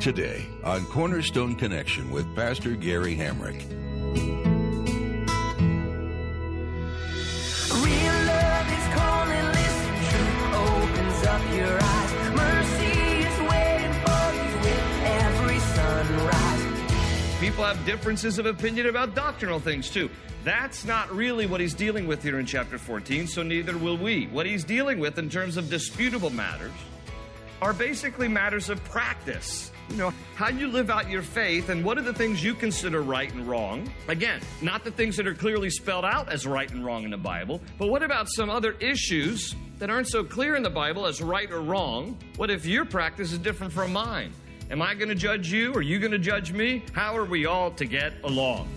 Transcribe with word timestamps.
Today 0.00 0.46
on 0.62 0.84
Cornerstone 0.86 1.56
Connection 1.56 2.10
with 2.10 2.32
Pastor 2.36 2.76
Gary 2.76 3.16
Hamrick. 3.16 3.60
Real 7.72 8.18
love 8.26 8.68
is 8.70 8.86
calling, 8.94 9.46
listen, 9.46 9.94
truth 10.10 10.54
opens 10.54 11.26
up 11.26 11.42
your 11.56 11.78
eyes. 11.82 12.12
Mercy 12.36 13.00
is 13.24 13.38
waiting 13.50 13.94
for 14.04 14.24
you 14.36 14.48
with 14.60 15.02
every 15.02 15.58
sunrise. 15.58 17.40
People 17.40 17.64
have 17.64 17.84
differences 17.84 18.38
of 18.38 18.46
opinion 18.46 18.86
about 18.86 19.14
doctrinal 19.14 19.58
things 19.58 19.90
too. 19.90 20.08
That's 20.44 20.84
not 20.84 21.10
really 21.12 21.46
what 21.46 21.60
he's 21.60 21.74
dealing 21.74 22.06
with 22.06 22.22
here 22.22 22.38
in 22.38 22.46
chapter 22.46 22.78
14, 22.78 23.26
so 23.26 23.42
neither 23.42 23.76
will 23.76 23.96
we. 23.96 24.26
What 24.26 24.46
he's 24.46 24.62
dealing 24.62 25.00
with 25.00 25.18
in 25.18 25.28
terms 25.28 25.56
of 25.56 25.68
disputable 25.68 26.30
matters 26.30 26.72
are 27.60 27.72
basically 27.72 28.28
matters 28.28 28.68
of 28.68 28.84
practice. 28.84 29.72
You 29.90 29.96
know, 29.96 30.12
how 30.34 30.50
do 30.50 30.58
you 30.58 30.68
live 30.68 30.90
out 30.90 31.08
your 31.08 31.22
faith 31.22 31.68
and 31.68 31.84
what 31.84 31.96
are 31.96 32.02
the 32.02 32.12
things 32.12 32.42
you 32.42 32.54
consider 32.54 33.02
right 33.02 33.32
and 33.32 33.46
wrong. 33.46 33.90
Again, 34.08 34.40
not 34.60 34.84
the 34.84 34.90
things 34.90 35.16
that 35.16 35.26
are 35.26 35.34
clearly 35.34 35.70
spelled 35.70 36.04
out 36.04 36.28
as 36.28 36.46
right 36.46 36.70
and 36.70 36.84
wrong 36.84 37.04
in 37.04 37.10
the 37.10 37.16
Bible, 37.16 37.60
but 37.78 37.88
what 37.88 38.02
about 38.02 38.28
some 38.28 38.50
other 38.50 38.72
issues 38.80 39.54
that 39.78 39.88
aren't 39.88 40.08
so 40.08 40.24
clear 40.24 40.56
in 40.56 40.62
the 40.62 40.70
Bible 40.70 41.06
as 41.06 41.22
right 41.22 41.50
or 41.50 41.60
wrong? 41.60 42.18
What 42.36 42.50
if 42.50 42.66
your 42.66 42.84
practice 42.84 43.32
is 43.32 43.38
different 43.38 43.72
from 43.72 43.92
mine? 43.92 44.32
Am 44.70 44.82
I 44.82 44.94
going 44.94 45.08
to 45.08 45.14
judge 45.14 45.52
you? 45.52 45.72
Are 45.74 45.82
you 45.82 46.00
going 46.00 46.12
to 46.12 46.18
judge 46.18 46.52
me? 46.52 46.82
How 46.92 47.16
are 47.16 47.24
we 47.24 47.46
all 47.46 47.70
to 47.72 47.84
get 47.84 48.14
along? 48.24 48.68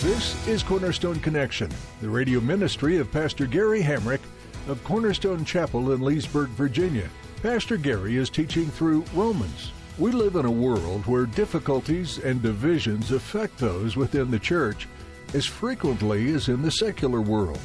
This 0.00 0.46
is 0.46 0.62
Cornerstone 0.62 1.18
Connection, 1.18 1.68
the 2.00 2.08
radio 2.08 2.38
ministry 2.40 2.98
of 2.98 3.10
Pastor 3.10 3.46
Gary 3.46 3.82
Hamrick 3.82 4.20
of 4.68 4.84
Cornerstone 4.84 5.44
Chapel 5.44 5.92
in 5.92 6.00
Leesburg, 6.00 6.48
Virginia. 6.50 7.08
Pastor 7.42 7.76
Gary 7.76 8.16
is 8.16 8.30
teaching 8.30 8.66
through 8.66 9.04
Romans. 9.14 9.72
We 9.98 10.12
live 10.12 10.36
in 10.36 10.44
a 10.44 10.50
world 10.50 11.06
where 11.06 11.26
difficulties 11.26 12.18
and 12.18 12.42
divisions 12.42 13.10
affect 13.10 13.58
those 13.58 13.96
within 13.96 14.30
the 14.30 14.38
church 14.38 14.86
as 15.34 15.46
frequently 15.46 16.32
as 16.34 16.48
in 16.48 16.62
the 16.62 16.70
secular 16.70 17.20
world. 17.20 17.60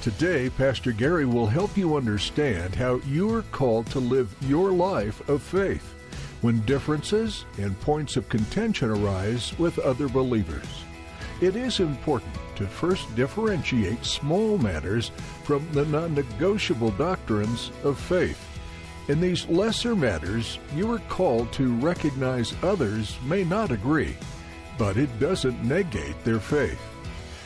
Today, 0.00 0.50
Pastor 0.50 0.92
Gary 0.92 1.26
will 1.26 1.46
help 1.46 1.76
you 1.76 1.96
understand 1.96 2.74
how 2.74 3.00
you 3.06 3.32
are 3.34 3.42
called 3.52 3.86
to 3.88 3.98
live 3.98 4.34
your 4.42 4.70
life 4.70 5.28
of 5.28 5.42
faith 5.42 5.94
when 6.40 6.60
differences 6.60 7.44
and 7.58 7.78
points 7.80 8.16
of 8.16 8.28
contention 8.28 8.90
arise 8.90 9.56
with 9.58 9.78
other 9.78 10.08
believers. 10.08 10.84
It 11.40 11.54
is 11.54 11.78
important 11.78 12.34
to 12.56 12.66
first 12.66 13.14
differentiate 13.14 14.04
small 14.04 14.58
matters 14.58 15.12
from 15.44 15.66
the 15.72 15.84
non 15.84 16.14
negotiable 16.14 16.90
doctrines 16.90 17.70
of 17.84 17.98
faith. 17.98 18.44
In 19.06 19.20
these 19.20 19.46
lesser 19.46 19.94
matters, 19.94 20.58
you 20.74 20.90
are 20.92 20.98
called 21.08 21.52
to 21.52 21.74
recognize 21.76 22.54
others 22.62 23.16
may 23.24 23.44
not 23.44 23.70
agree, 23.70 24.16
but 24.76 24.96
it 24.96 25.20
doesn't 25.20 25.64
negate 25.64 26.22
their 26.24 26.40
faith. 26.40 26.80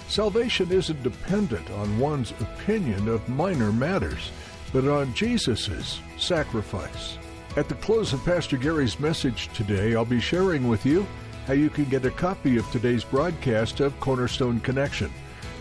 Salvation 0.08 0.72
isn't 0.72 1.02
dependent 1.02 1.70
on 1.70 1.98
one's 1.98 2.32
opinion 2.40 3.08
of 3.08 3.28
minor 3.28 3.72
matters, 3.72 4.30
but 4.72 4.88
on 4.88 5.12
Jesus' 5.14 6.00
sacrifice. 6.16 7.18
At 7.56 7.68
the 7.68 7.74
close 7.76 8.14
of 8.14 8.24
Pastor 8.24 8.56
Gary's 8.56 8.98
message 8.98 9.50
today, 9.52 9.94
I'll 9.94 10.06
be 10.06 10.20
sharing 10.20 10.66
with 10.68 10.86
you 10.86 11.06
how 11.46 11.54
you 11.54 11.70
can 11.70 11.84
get 11.84 12.04
a 12.04 12.10
copy 12.10 12.56
of 12.56 12.70
today's 12.70 13.04
broadcast 13.04 13.80
of 13.80 13.98
Cornerstone 14.00 14.60
Connection. 14.60 15.10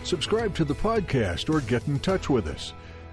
Subscribe 0.04 0.54
to 0.56 0.64
the 0.64 0.74
podcast 0.74 1.52
or 1.52 1.60
get 1.60 1.86
in 1.86 1.98
touch 1.98 2.28
with 2.28 2.46
us. 2.46 2.72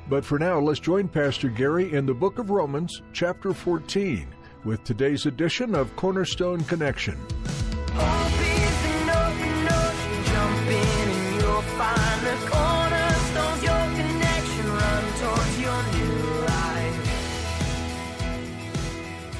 But 0.09 0.25
for 0.25 0.39
now, 0.39 0.59
let's 0.59 0.79
join 0.79 1.07
Pastor 1.07 1.49
Gary 1.49 1.93
in 1.93 2.05
the 2.05 2.13
book 2.13 2.39
of 2.39 2.49
Romans, 2.49 3.01
chapter 3.13 3.53
14, 3.53 4.27
with 4.63 4.83
today's 4.83 5.25
edition 5.25 5.75
of 5.75 5.95
Cornerstone 5.95 6.63
Connection. 6.63 7.17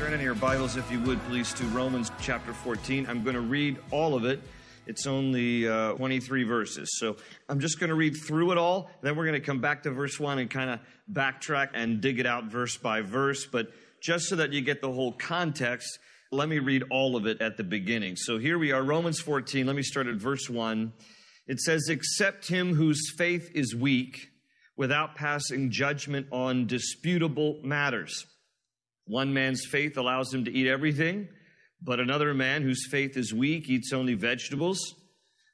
Turn 0.10 0.20
in 0.20 0.26
your 0.26 0.34
Bibles, 0.34 0.76
if 0.76 0.92
you 0.92 1.00
would, 1.02 1.24
please, 1.26 1.54
to 1.54 1.64
Romans 1.66 2.12
chapter 2.20 2.52
14. 2.52 3.06
I'm 3.08 3.22
going 3.22 3.36
to 3.36 3.42
read 3.42 3.78
all 3.92 4.16
of 4.16 4.26
it. 4.26 4.42
It's 4.88 5.06
only 5.06 5.68
uh, 5.68 5.94
23 5.94 6.46
verses. 6.46 6.98
So 6.98 7.18
I'm 7.48 7.60
just 7.60 7.80
going 7.80 7.90
to 7.92 7.96
read 7.96 8.16
through 8.18 8.52
it 8.52 8.58
all. 8.58 8.90
Then 9.04 9.16
we're 9.16 9.28
going 9.28 9.40
to 9.40 9.46
come 9.46 9.62
back 9.62 9.84
to 9.84 9.92
verse 9.92 10.20
1 10.20 10.40
and 10.40 10.50
kind 10.50 10.72
of 10.72 10.80
backtrack 11.14 11.70
and 11.76 12.02
dig 12.02 12.20
it 12.20 12.26
out 12.26 12.46
verse 12.46 12.76
by 12.76 13.02
verse. 13.02 13.46
But 13.46 13.72
just 14.02 14.26
so 14.26 14.38
that 14.38 14.52
you 14.52 14.62
get 14.62 14.82
the 14.82 14.92
whole 14.92 15.12
context, 15.12 16.00
let 16.32 16.50
me 16.50 16.58
read 16.58 16.86
all 16.90 17.16
of 17.16 17.28
it 17.28 17.40
at 17.40 17.58
the 17.58 17.64
beginning. 17.64 18.16
So 18.16 18.40
here 18.40 18.58
we 18.58 18.72
are, 18.72 18.82
Romans 18.82 19.20
14. 19.20 19.68
Let 19.68 19.76
me 19.76 19.84
start 19.84 20.08
at 20.08 20.16
verse 20.16 20.50
1. 20.50 20.92
It 21.46 21.60
says, 21.60 21.88
Accept 21.88 22.48
him 22.48 22.74
whose 22.74 23.14
faith 23.16 23.52
is 23.54 23.76
weak 23.76 24.30
without 24.76 25.14
passing 25.14 25.70
judgment 25.70 26.26
on 26.32 26.66
disputable 26.66 27.60
matters. 27.62 28.26
One 29.10 29.34
man's 29.34 29.66
faith 29.66 29.98
allows 29.98 30.32
him 30.32 30.46
to 30.46 30.52
eat 30.52 30.68
everything, 30.68 31.30
but 31.82 32.00
another 32.00 32.32
man 32.36 32.62
whose 32.62 32.88
faith 32.92 33.18
is 33.18 33.34
weak 33.34 33.68
eats 33.68 33.92
only 33.92 34.14
vegetables. 34.14 34.80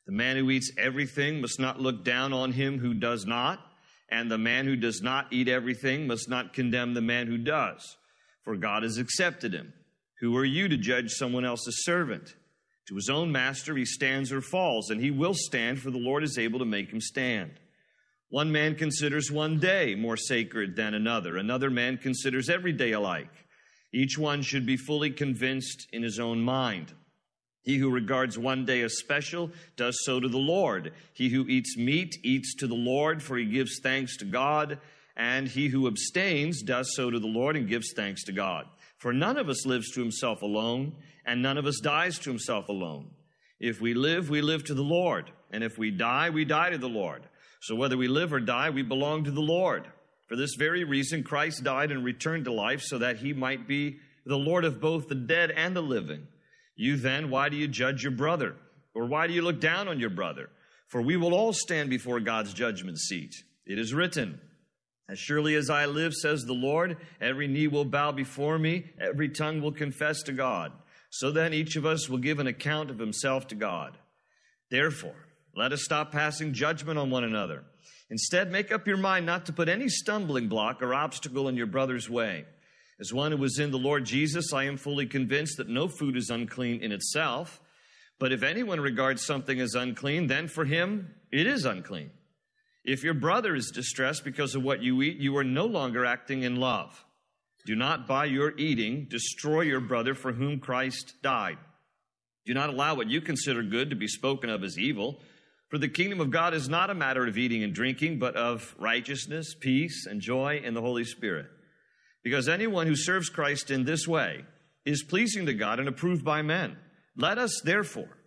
The 0.05 0.11
man 0.11 0.35
who 0.35 0.49
eats 0.49 0.73
everything 0.77 1.39
must 1.39 1.57
not 1.57 1.79
look 1.79 2.03
down 2.03 2.33
on 2.33 2.51
him 2.51 2.79
who 2.79 2.93
does 2.93 3.25
not, 3.25 3.61
and 4.09 4.29
the 4.29 4.37
man 4.37 4.65
who 4.65 4.75
does 4.75 5.01
not 5.01 5.31
eat 5.31 5.47
everything 5.47 6.05
must 6.05 6.27
not 6.27 6.51
condemn 6.51 6.93
the 6.93 7.01
man 7.01 7.27
who 7.27 7.37
does, 7.37 7.95
for 8.43 8.57
God 8.57 8.83
has 8.83 8.97
accepted 8.97 9.53
him. 9.53 9.71
Who 10.19 10.35
are 10.35 10.43
you 10.43 10.67
to 10.67 10.75
judge 10.75 11.11
someone 11.11 11.45
else's 11.45 11.85
servant? 11.85 12.35
To 12.89 12.95
his 12.95 13.09
own 13.09 13.31
master 13.31 13.77
he 13.77 13.85
stands 13.85 14.33
or 14.33 14.41
falls, 14.41 14.89
and 14.89 14.99
he 14.99 15.11
will 15.11 15.33
stand, 15.33 15.79
for 15.79 15.91
the 15.91 15.97
Lord 15.97 16.25
is 16.25 16.37
able 16.37 16.59
to 16.59 16.65
make 16.65 16.91
him 16.91 16.99
stand. 16.99 17.53
One 18.27 18.51
man 18.51 18.75
considers 18.75 19.31
one 19.31 19.59
day 19.59 19.95
more 19.95 20.17
sacred 20.17 20.75
than 20.75 20.93
another, 20.93 21.37
another 21.37 21.69
man 21.69 21.97
considers 21.97 22.49
every 22.49 22.73
day 22.73 22.91
alike. 22.91 23.29
Each 23.95 24.17
one 24.17 24.41
should 24.41 24.65
be 24.65 24.75
fully 24.75 25.09
convinced 25.09 25.87
in 25.93 26.03
his 26.03 26.19
own 26.19 26.41
mind. 26.41 26.91
He 27.63 27.77
who 27.77 27.89
regards 27.89 28.37
one 28.37 28.65
day 28.65 28.81
as 28.81 28.97
special 28.97 29.51
does 29.77 29.97
so 30.03 30.19
to 30.19 30.27
the 30.27 30.37
Lord. 30.37 30.91
He 31.13 31.29
who 31.29 31.47
eats 31.47 31.77
meat 31.77 32.13
eats 32.21 32.55
to 32.55 32.67
the 32.67 32.75
Lord, 32.75 33.23
for 33.23 33.37
he 33.37 33.45
gives 33.45 33.79
thanks 33.81 34.17
to 34.17 34.25
God. 34.25 34.79
And 35.15 35.47
he 35.47 35.69
who 35.69 35.87
abstains 35.87 36.61
does 36.61 36.93
so 36.93 37.09
to 37.09 37.19
the 37.19 37.25
Lord 37.25 37.55
and 37.55 37.69
gives 37.69 37.93
thanks 37.95 38.25
to 38.25 38.33
God. 38.33 38.65
For 38.97 39.13
none 39.13 39.37
of 39.37 39.47
us 39.47 39.65
lives 39.65 39.89
to 39.91 40.01
himself 40.01 40.41
alone, 40.41 40.97
and 41.25 41.41
none 41.41 41.57
of 41.57 41.65
us 41.65 41.79
dies 41.81 42.19
to 42.19 42.29
himself 42.29 42.67
alone. 42.67 43.11
If 43.61 43.79
we 43.79 43.93
live, 43.93 44.29
we 44.29 44.41
live 44.41 44.65
to 44.65 44.73
the 44.73 44.83
Lord. 44.83 45.31
And 45.51 45.63
if 45.63 45.77
we 45.77 45.89
die, 45.89 46.31
we 46.31 46.43
die 46.43 46.71
to 46.71 46.77
the 46.77 46.89
Lord. 46.89 47.23
So 47.61 47.75
whether 47.75 47.95
we 47.95 48.09
live 48.09 48.33
or 48.33 48.41
die, 48.41 48.71
we 48.71 48.81
belong 48.83 49.23
to 49.23 49.31
the 49.31 49.39
Lord. 49.39 49.87
For 50.27 50.35
this 50.35 50.55
very 50.55 50.83
reason, 50.83 51.23
Christ 51.23 51.63
died 51.63 51.91
and 51.91 52.03
returned 52.03 52.45
to 52.45 52.53
life 52.53 52.81
so 52.81 52.97
that 52.97 53.17
he 53.17 53.33
might 53.33 53.67
be 53.67 53.97
the 54.25 54.37
Lord 54.37 54.65
of 54.65 54.81
both 54.81 55.07
the 55.07 55.15
dead 55.15 55.51
and 55.51 55.75
the 55.75 55.81
living. 55.81 56.27
You 56.75 56.97
then, 56.97 57.29
why 57.29 57.49
do 57.49 57.57
you 57.57 57.67
judge 57.67 58.03
your 58.03 58.11
brother? 58.11 58.55
Or 58.93 59.05
why 59.05 59.27
do 59.27 59.33
you 59.33 59.41
look 59.41 59.59
down 59.59 59.87
on 59.87 59.99
your 59.99 60.09
brother? 60.09 60.49
For 60.87 61.01
we 61.01 61.17
will 61.17 61.33
all 61.33 61.53
stand 61.53 61.89
before 61.89 62.19
God's 62.19 62.53
judgment 62.53 62.97
seat. 62.97 63.33
It 63.65 63.77
is 63.77 63.93
written, 63.93 64.39
As 65.09 65.19
surely 65.19 65.55
as 65.55 65.69
I 65.69 65.85
live, 65.85 66.13
says 66.13 66.43
the 66.43 66.53
Lord, 66.53 66.97
every 67.21 67.47
knee 67.47 67.67
will 67.67 67.85
bow 67.85 68.11
before 68.11 68.57
me, 68.57 68.85
every 68.99 69.29
tongue 69.29 69.61
will 69.61 69.71
confess 69.71 70.23
to 70.23 70.31
God. 70.31 70.71
So 71.09 71.31
then 71.31 71.53
each 71.53 71.75
of 71.75 71.85
us 71.85 72.09
will 72.09 72.17
give 72.17 72.39
an 72.39 72.47
account 72.47 72.89
of 72.89 72.99
himself 72.99 73.47
to 73.47 73.55
God. 73.55 73.97
Therefore, 74.69 75.15
let 75.55 75.71
us 75.71 75.83
stop 75.83 76.11
passing 76.11 76.53
judgment 76.53 76.99
on 76.99 77.09
one 77.09 77.23
another. 77.23 77.63
Instead, 78.09 78.51
make 78.51 78.71
up 78.71 78.87
your 78.87 78.97
mind 78.97 79.25
not 79.25 79.45
to 79.45 79.53
put 79.53 79.67
any 79.67 79.89
stumbling 79.89 80.47
block 80.47 80.81
or 80.81 80.93
obstacle 80.93 81.47
in 81.47 81.55
your 81.55 81.65
brother's 81.65 82.09
way. 82.09 82.45
As 82.99 83.11
one 83.11 83.31
who 83.31 83.37
was 83.37 83.59
in 83.59 83.71
the 83.71 83.77
Lord 83.77 84.05
Jesus, 84.05 84.53
I 84.53 84.65
am 84.65 84.77
fully 84.77 85.05
convinced 85.05 85.57
that 85.57 85.67
no 85.67 85.87
food 85.87 86.15
is 86.15 86.29
unclean 86.29 86.81
in 86.81 86.91
itself. 86.91 87.59
But 88.19 88.31
if 88.31 88.43
anyone 88.43 88.79
regards 88.79 89.25
something 89.25 89.59
as 89.59 89.75
unclean, 89.75 90.27
then 90.27 90.47
for 90.47 90.65
him 90.65 91.15
it 91.31 91.45
is 91.47 91.65
unclean. 91.65 92.11
If 92.85 93.03
your 93.03 93.15
brother 93.15 93.55
is 93.55 93.71
distressed 93.71 94.23
because 94.23 94.55
of 94.55 94.63
what 94.63 94.81
you 94.81 95.01
eat, 95.01 95.17
you 95.17 95.35
are 95.37 95.43
no 95.43 95.65
longer 95.65 96.05
acting 96.05 96.43
in 96.43 96.55
love. 96.55 97.05
Do 97.65 97.75
not 97.75 98.07
by 98.07 98.25
your 98.25 98.55
eating 98.57 99.07
destroy 99.09 99.61
your 99.61 99.79
brother 99.79 100.13
for 100.13 100.31
whom 100.31 100.59
Christ 100.59 101.15
died. 101.23 101.57
Do 102.45 102.53
not 102.53 102.69
allow 102.69 102.93
what 102.93 103.09
you 103.09 103.21
consider 103.21 103.63
good 103.63 103.89
to 103.89 103.95
be 103.95 104.07
spoken 104.07 104.51
of 104.51 104.63
as 104.63 104.77
evil. 104.77 105.19
For 105.69 105.77
the 105.77 105.89
kingdom 105.89 106.21
of 106.21 106.29
God 106.29 106.53
is 106.53 106.69
not 106.69 106.89
a 106.89 106.95
matter 106.95 107.25
of 107.25 107.37
eating 107.37 107.63
and 107.63 107.73
drinking, 107.73 108.19
but 108.19 108.35
of 108.35 108.75
righteousness, 108.77 109.55
peace, 109.59 110.05
and 110.05 110.21
joy 110.21 110.61
in 110.63 110.73
the 110.73 110.81
Holy 110.81 111.03
Spirit. 111.03 111.47
Because 112.23 112.47
anyone 112.47 112.87
who 112.87 112.95
serves 112.95 113.29
Christ 113.29 113.71
in 113.71 113.85
this 113.85 114.07
way 114.07 114.45
is 114.85 115.03
pleasing 115.03 115.45
to 115.47 115.53
God 115.53 115.79
and 115.79 115.87
approved 115.87 116.23
by 116.23 116.41
men. 116.41 116.77
Let 117.17 117.37
us, 117.37 117.61
therefore, 117.63 118.17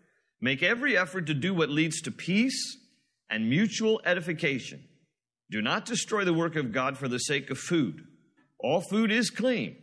make 0.40 0.62
every 0.62 0.96
effort 0.96 1.26
to 1.26 1.35
do 1.35 1.55
what 1.55 1.70
leads 1.70 2.00
to 2.02 2.11
peace 2.11 2.76
and 3.31 3.49
mutual 3.49 4.00
edification. 4.05 4.84
Do 5.50 5.62
not 5.62 5.84
destroy 5.84 6.25
the 6.25 6.34
work 6.34 6.56
of 6.56 6.73
God 6.73 6.99
for 6.99 7.08
the 7.08 7.19
sake 7.19 7.50
of 7.50 7.58
food. 7.58 8.02
All 8.61 8.81
food 8.81 9.11
is 9.11 9.31
clean, 9.31 9.76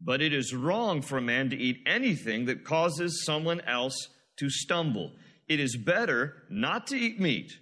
but 0.00 0.22
it 0.22 0.32
is 0.32 0.54
wrong 0.54 1.02
for 1.02 1.18
a 1.18 1.22
man 1.22 1.50
to 1.50 1.56
eat 1.56 1.78
anything 1.86 2.46
that 2.46 2.64
causes 2.64 3.24
someone 3.24 3.60
else 3.62 4.08
to 4.38 4.48
stumble. 4.48 5.12
It 5.48 5.60
is 5.60 5.76
better 5.76 6.42
not 6.50 6.86
to 6.88 6.96
eat 6.96 7.20
meat 7.20 7.52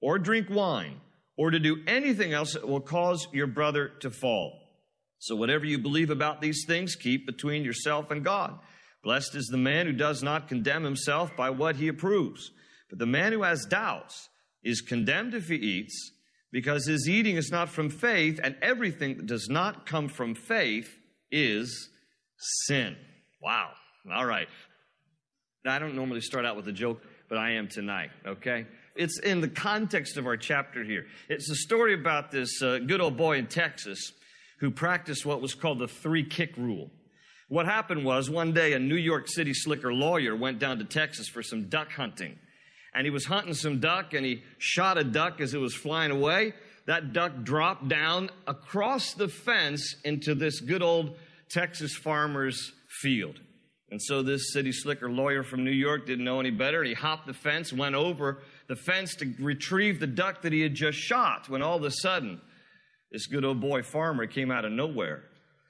or 0.00 0.18
drink 0.18 0.48
wine 0.50 1.00
or 1.36 1.50
to 1.50 1.58
do 1.58 1.82
anything 1.86 2.32
else 2.32 2.52
that 2.54 2.68
will 2.68 2.80
cause 2.80 3.26
your 3.32 3.46
brother 3.46 3.88
to 4.00 4.10
fall. 4.10 4.58
So, 5.18 5.36
whatever 5.36 5.64
you 5.64 5.78
believe 5.78 6.10
about 6.10 6.40
these 6.40 6.64
things, 6.66 6.96
keep 6.96 7.26
between 7.26 7.64
yourself 7.64 8.10
and 8.10 8.24
God. 8.24 8.58
Blessed 9.02 9.34
is 9.34 9.46
the 9.46 9.56
man 9.56 9.86
who 9.86 9.92
does 9.92 10.22
not 10.22 10.48
condemn 10.48 10.84
himself 10.84 11.36
by 11.36 11.50
what 11.50 11.76
he 11.76 11.88
approves. 11.88 12.50
But 12.90 12.98
the 12.98 13.06
man 13.06 13.32
who 13.32 13.42
has 13.42 13.64
doubts 13.64 14.28
is 14.62 14.80
condemned 14.80 15.34
if 15.34 15.48
he 15.48 15.56
eats, 15.56 16.12
because 16.52 16.86
his 16.86 17.08
eating 17.08 17.36
is 17.36 17.50
not 17.50 17.68
from 17.68 17.88
faith, 17.88 18.38
and 18.42 18.56
everything 18.62 19.16
that 19.16 19.26
does 19.26 19.48
not 19.48 19.86
come 19.86 20.08
from 20.08 20.34
faith 20.34 20.98
is 21.30 21.88
sin. 22.66 22.96
Wow. 23.40 23.70
All 24.12 24.26
right. 24.26 24.48
I 25.66 25.78
don't 25.78 25.94
normally 25.94 26.20
start 26.20 26.44
out 26.44 26.56
with 26.56 26.66
a 26.68 26.72
joke, 26.72 27.02
but 27.32 27.38
I 27.38 27.52
am 27.52 27.66
tonight, 27.66 28.10
okay? 28.26 28.66
It's 28.94 29.18
in 29.18 29.40
the 29.40 29.48
context 29.48 30.18
of 30.18 30.26
our 30.26 30.36
chapter 30.36 30.84
here. 30.84 31.06
It's 31.30 31.48
a 31.50 31.54
story 31.54 31.94
about 31.94 32.30
this 32.30 32.60
uh, 32.60 32.80
good 32.86 33.00
old 33.00 33.16
boy 33.16 33.38
in 33.38 33.46
Texas 33.46 34.12
who 34.60 34.70
practiced 34.70 35.24
what 35.24 35.40
was 35.40 35.54
called 35.54 35.78
the 35.78 35.88
three 35.88 36.24
kick 36.24 36.54
rule. 36.58 36.90
What 37.48 37.64
happened 37.64 38.04
was 38.04 38.28
one 38.28 38.52
day 38.52 38.74
a 38.74 38.78
New 38.78 38.96
York 38.96 39.28
City 39.28 39.54
slicker 39.54 39.94
lawyer 39.94 40.36
went 40.36 40.58
down 40.58 40.76
to 40.80 40.84
Texas 40.84 41.26
for 41.26 41.42
some 41.42 41.70
duck 41.70 41.90
hunting. 41.92 42.38
And 42.94 43.06
he 43.06 43.10
was 43.10 43.24
hunting 43.24 43.54
some 43.54 43.80
duck 43.80 44.12
and 44.12 44.26
he 44.26 44.42
shot 44.58 44.98
a 44.98 45.04
duck 45.04 45.40
as 45.40 45.54
it 45.54 45.58
was 45.58 45.74
flying 45.74 46.10
away. 46.10 46.52
That 46.84 47.14
duck 47.14 47.44
dropped 47.44 47.88
down 47.88 48.28
across 48.46 49.14
the 49.14 49.28
fence 49.28 49.96
into 50.04 50.34
this 50.34 50.60
good 50.60 50.82
old 50.82 51.16
Texas 51.48 51.96
farmer's 51.96 52.72
field. 53.00 53.40
And 53.92 54.00
so 54.00 54.22
this 54.22 54.54
city 54.54 54.72
slicker 54.72 55.10
lawyer 55.10 55.42
from 55.42 55.64
New 55.64 55.70
York 55.70 56.06
didn't 56.06 56.24
know 56.24 56.40
any 56.40 56.50
better. 56.50 56.82
He 56.82 56.94
hopped 56.94 57.26
the 57.26 57.34
fence, 57.34 57.74
went 57.74 57.94
over 57.94 58.38
the 58.66 58.74
fence 58.74 59.14
to 59.16 59.34
retrieve 59.38 60.00
the 60.00 60.06
duck 60.06 60.40
that 60.42 60.52
he 60.52 60.62
had 60.62 60.72
just 60.74 60.96
shot, 60.96 61.50
when 61.50 61.60
all 61.60 61.76
of 61.76 61.84
a 61.84 61.90
sudden, 61.90 62.40
this 63.10 63.26
good 63.26 63.44
old 63.44 63.60
boy 63.60 63.82
farmer 63.82 64.26
came 64.26 64.50
out 64.50 64.64
of 64.64 64.72
nowhere 64.72 65.24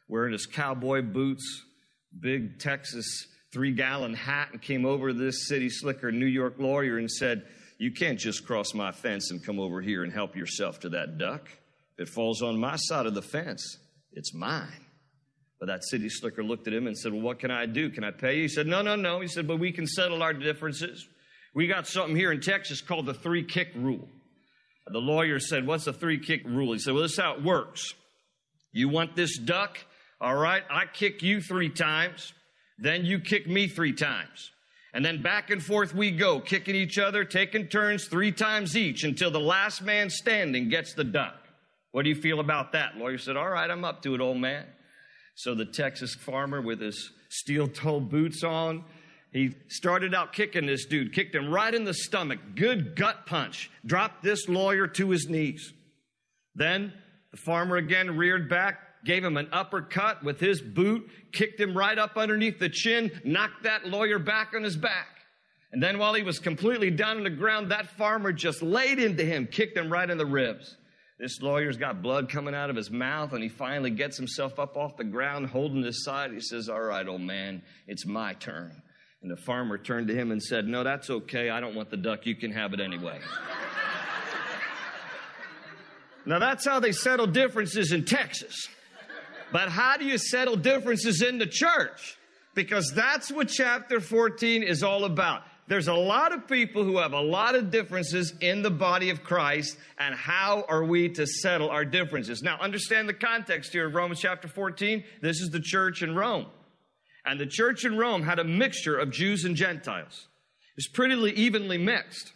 wearing 0.08 0.30
his 0.30 0.46
cowboy 0.46 1.02
boots, 1.02 1.64
big 2.20 2.60
Texas 2.60 3.26
three 3.52 3.72
gallon 3.72 4.14
hat, 4.14 4.50
and 4.52 4.62
came 4.62 4.86
over 4.86 5.08
to 5.08 5.18
this 5.18 5.48
city 5.48 5.68
slicker 5.68 6.12
New 6.12 6.26
York 6.26 6.54
lawyer 6.60 6.98
and 6.98 7.10
said, 7.10 7.42
You 7.78 7.90
can't 7.90 8.20
just 8.20 8.46
cross 8.46 8.72
my 8.72 8.92
fence 8.92 9.32
and 9.32 9.44
come 9.44 9.58
over 9.58 9.80
here 9.80 10.04
and 10.04 10.12
help 10.12 10.36
yourself 10.36 10.78
to 10.80 10.90
that 10.90 11.18
duck. 11.18 11.48
If 11.98 12.08
it 12.08 12.14
falls 12.14 12.40
on 12.40 12.56
my 12.60 12.76
side 12.76 13.06
of 13.06 13.14
the 13.14 13.22
fence, 13.22 13.78
it's 14.12 14.32
mine. 14.32 14.81
But 15.62 15.68
that 15.68 15.84
city 15.84 16.08
slicker 16.08 16.42
looked 16.42 16.66
at 16.66 16.74
him 16.74 16.88
and 16.88 16.98
said, 16.98 17.12
Well, 17.12 17.22
what 17.22 17.38
can 17.38 17.52
I 17.52 17.66
do? 17.66 17.88
Can 17.88 18.02
I 18.02 18.10
pay 18.10 18.34
you? 18.34 18.42
He 18.42 18.48
said, 18.48 18.66
No, 18.66 18.82
no, 18.82 18.96
no. 18.96 19.20
He 19.20 19.28
said, 19.28 19.46
But 19.46 19.60
we 19.60 19.70
can 19.70 19.86
settle 19.86 20.20
our 20.20 20.34
differences. 20.34 21.06
We 21.54 21.68
got 21.68 21.86
something 21.86 22.16
here 22.16 22.32
in 22.32 22.40
Texas 22.40 22.80
called 22.80 23.06
the 23.06 23.14
three 23.14 23.44
kick 23.44 23.68
rule. 23.76 24.08
The 24.88 24.98
lawyer 24.98 25.38
said, 25.38 25.64
What's 25.64 25.84
the 25.84 25.92
three 25.92 26.18
kick 26.18 26.42
rule? 26.44 26.72
He 26.72 26.80
said, 26.80 26.94
Well, 26.94 27.04
this 27.04 27.12
is 27.12 27.18
how 27.20 27.34
it 27.34 27.44
works. 27.44 27.94
You 28.72 28.88
want 28.88 29.14
this 29.14 29.38
duck? 29.38 29.78
All 30.20 30.34
right, 30.34 30.64
I 30.68 30.86
kick 30.86 31.22
you 31.22 31.40
three 31.40 31.68
times, 31.68 32.32
then 32.78 33.04
you 33.04 33.20
kick 33.20 33.46
me 33.46 33.68
three 33.68 33.92
times. 33.92 34.50
And 34.92 35.04
then 35.04 35.22
back 35.22 35.50
and 35.50 35.62
forth 35.62 35.94
we 35.94 36.10
go, 36.10 36.40
kicking 36.40 36.74
each 36.74 36.98
other, 36.98 37.24
taking 37.24 37.68
turns 37.68 38.08
three 38.08 38.32
times 38.32 38.76
each 38.76 39.04
until 39.04 39.30
the 39.30 39.38
last 39.38 39.80
man 39.80 40.10
standing 40.10 40.70
gets 40.70 40.94
the 40.94 41.04
duck. 41.04 41.36
What 41.92 42.02
do 42.02 42.08
you 42.08 42.16
feel 42.16 42.40
about 42.40 42.72
that? 42.72 42.96
Lawyer 42.96 43.18
said, 43.18 43.36
All 43.36 43.48
right, 43.48 43.70
I'm 43.70 43.84
up 43.84 44.02
to 44.02 44.16
it, 44.16 44.20
old 44.20 44.38
man. 44.38 44.66
So 45.34 45.54
the 45.54 45.64
Texas 45.64 46.14
farmer 46.14 46.60
with 46.60 46.80
his 46.80 47.10
steel 47.28 47.68
toe 47.68 48.00
boots 48.00 48.44
on, 48.44 48.84
he 49.32 49.54
started 49.68 50.14
out 50.14 50.34
kicking 50.34 50.66
this 50.66 50.84
dude, 50.84 51.14
kicked 51.14 51.34
him 51.34 51.50
right 51.50 51.74
in 51.74 51.84
the 51.84 51.94
stomach, 51.94 52.38
good 52.54 52.94
gut 52.94 53.26
punch, 53.26 53.70
dropped 53.86 54.22
this 54.22 54.48
lawyer 54.48 54.86
to 54.88 55.10
his 55.10 55.26
knees. 55.28 55.72
Then 56.54 56.92
the 57.30 57.38
farmer 57.38 57.76
again 57.76 58.16
reared 58.16 58.50
back, 58.50 58.78
gave 59.06 59.24
him 59.24 59.38
an 59.38 59.48
uppercut 59.50 60.22
with 60.22 60.38
his 60.38 60.60
boot, 60.60 61.08
kicked 61.32 61.58
him 61.58 61.76
right 61.76 61.98
up 61.98 62.16
underneath 62.16 62.58
the 62.58 62.68
chin, 62.68 63.10
knocked 63.24 63.62
that 63.62 63.88
lawyer 63.88 64.18
back 64.18 64.52
on 64.54 64.62
his 64.62 64.76
back. 64.76 65.08
And 65.72 65.82
then 65.82 65.98
while 65.98 66.12
he 66.12 66.22
was 66.22 66.38
completely 66.38 66.90
down 66.90 67.16
on 67.16 67.24
the 67.24 67.30
ground, 67.30 67.70
that 67.70 67.86
farmer 67.96 68.32
just 68.32 68.62
laid 68.62 68.98
into 68.98 69.24
him, 69.24 69.46
kicked 69.46 69.76
him 69.76 69.90
right 69.90 70.08
in 70.08 70.18
the 70.18 70.26
ribs. 70.26 70.76
This 71.22 71.40
lawyer's 71.40 71.76
got 71.76 72.02
blood 72.02 72.28
coming 72.28 72.52
out 72.52 72.68
of 72.68 72.74
his 72.74 72.90
mouth, 72.90 73.32
and 73.32 73.44
he 73.44 73.48
finally 73.48 73.90
gets 73.90 74.16
himself 74.16 74.58
up 74.58 74.76
off 74.76 74.96
the 74.96 75.04
ground, 75.04 75.46
holding 75.46 75.84
his 75.84 76.04
side. 76.04 76.32
He 76.32 76.40
says, 76.40 76.68
All 76.68 76.80
right, 76.80 77.06
old 77.06 77.20
man, 77.20 77.62
it's 77.86 78.04
my 78.04 78.34
turn. 78.34 78.82
And 79.22 79.30
the 79.30 79.36
farmer 79.36 79.78
turned 79.78 80.08
to 80.08 80.16
him 80.16 80.32
and 80.32 80.42
said, 80.42 80.66
No, 80.66 80.82
that's 80.82 81.10
okay. 81.10 81.48
I 81.48 81.60
don't 81.60 81.76
want 81.76 81.90
the 81.90 81.96
duck. 81.96 82.26
You 82.26 82.34
can 82.34 82.50
have 82.50 82.74
it 82.74 82.80
anyway. 82.80 83.20
now, 86.26 86.40
that's 86.40 86.66
how 86.66 86.80
they 86.80 86.90
settle 86.90 87.28
differences 87.28 87.92
in 87.92 88.04
Texas. 88.04 88.66
But 89.52 89.68
how 89.68 89.98
do 89.98 90.04
you 90.04 90.18
settle 90.18 90.56
differences 90.56 91.22
in 91.22 91.38
the 91.38 91.46
church? 91.46 92.18
Because 92.54 92.90
that's 92.96 93.30
what 93.30 93.46
chapter 93.46 94.00
14 94.00 94.64
is 94.64 94.82
all 94.82 95.04
about. 95.04 95.42
There's 95.72 95.88
a 95.88 95.94
lot 95.94 96.32
of 96.32 96.46
people 96.46 96.84
who 96.84 96.98
have 96.98 97.14
a 97.14 97.20
lot 97.22 97.54
of 97.54 97.70
differences 97.70 98.34
in 98.42 98.60
the 98.60 98.70
body 98.70 99.08
of 99.08 99.24
Christ, 99.24 99.78
and 99.96 100.14
how 100.14 100.66
are 100.68 100.84
we 100.84 101.08
to 101.08 101.26
settle 101.26 101.70
our 101.70 101.86
differences? 101.86 102.42
Now, 102.42 102.58
understand 102.60 103.08
the 103.08 103.14
context 103.14 103.72
here 103.72 103.86
of 103.86 103.94
Romans 103.94 104.20
chapter 104.20 104.48
14. 104.48 105.02
This 105.22 105.40
is 105.40 105.48
the 105.48 105.62
church 105.62 106.02
in 106.02 106.14
Rome. 106.14 106.44
And 107.24 107.40
the 107.40 107.46
church 107.46 107.86
in 107.86 107.96
Rome 107.96 108.22
had 108.22 108.38
a 108.38 108.44
mixture 108.44 108.98
of 108.98 109.12
Jews 109.12 109.46
and 109.46 109.56
Gentiles. 109.56 110.28
It's 110.76 110.88
pretty 110.88 111.14
evenly 111.40 111.78
mixed. 111.78 112.32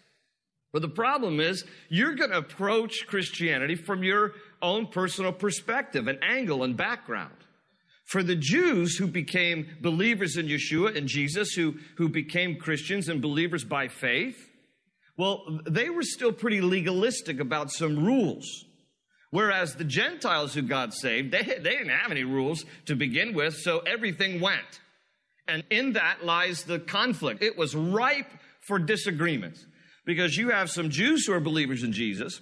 But 0.72 0.80
the 0.80 0.88
problem 0.88 1.38
is, 1.38 1.62
you're 1.90 2.14
going 2.14 2.30
to 2.30 2.38
approach 2.38 3.06
Christianity 3.06 3.74
from 3.74 4.02
your 4.02 4.32
own 4.62 4.86
personal 4.86 5.32
perspective 5.32 6.08
and 6.08 6.18
angle 6.24 6.62
and 6.62 6.74
background. 6.74 7.34
For 8.06 8.22
the 8.22 8.36
Jews 8.36 8.96
who 8.96 9.08
became 9.08 9.66
believers 9.80 10.36
in 10.36 10.46
Yeshua 10.46 10.96
and 10.96 11.08
Jesus, 11.08 11.52
who, 11.52 11.74
who 11.96 12.08
became 12.08 12.56
Christians 12.56 13.08
and 13.08 13.20
believers 13.20 13.64
by 13.64 13.88
faith, 13.88 14.48
well, 15.18 15.60
they 15.68 15.90
were 15.90 16.02
still 16.02 16.32
pretty 16.32 16.60
legalistic 16.60 17.40
about 17.40 17.70
some 17.70 18.04
rules. 18.04 18.64
Whereas 19.30 19.74
the 19.74 19.84
Gentiles 19.84 20.54
who 20.54 20.62
God 20.62 20.94
saved, 20.94 21.32
they, 21.32 21.42
they 21.42 21.76
didn't 21.76 21.88
have 21.88 22.12
any 22.12 22.22
rules 22.22 22.64
to 22.86 22.94
begin 22.94 23.34
with, 23.34 23.54
so 23.56 23.80
everything 23.80 24.40
went. 24.40 24.80
And 25.48 25.64
in 25.70 25.94
that 25.94 26.24
lies 26.24 26.62
the 26.62 26.78
conflict. 26.78 27.42
It 27.42 27.58
was 27.58 27.74
ripe 27.74 28.30
for 28.66 28.78
disagreements 28.78 29.64
because 30.04 30.36
you 30.36 30.50
have 30.50 30.70
some 30.70 30.90
Jews 30.90 31.26
who 31.26 31.32
are 31.32 31.40
believers 31.40 31.82
in 31.82 31.92
Jesus, 31.92 32.40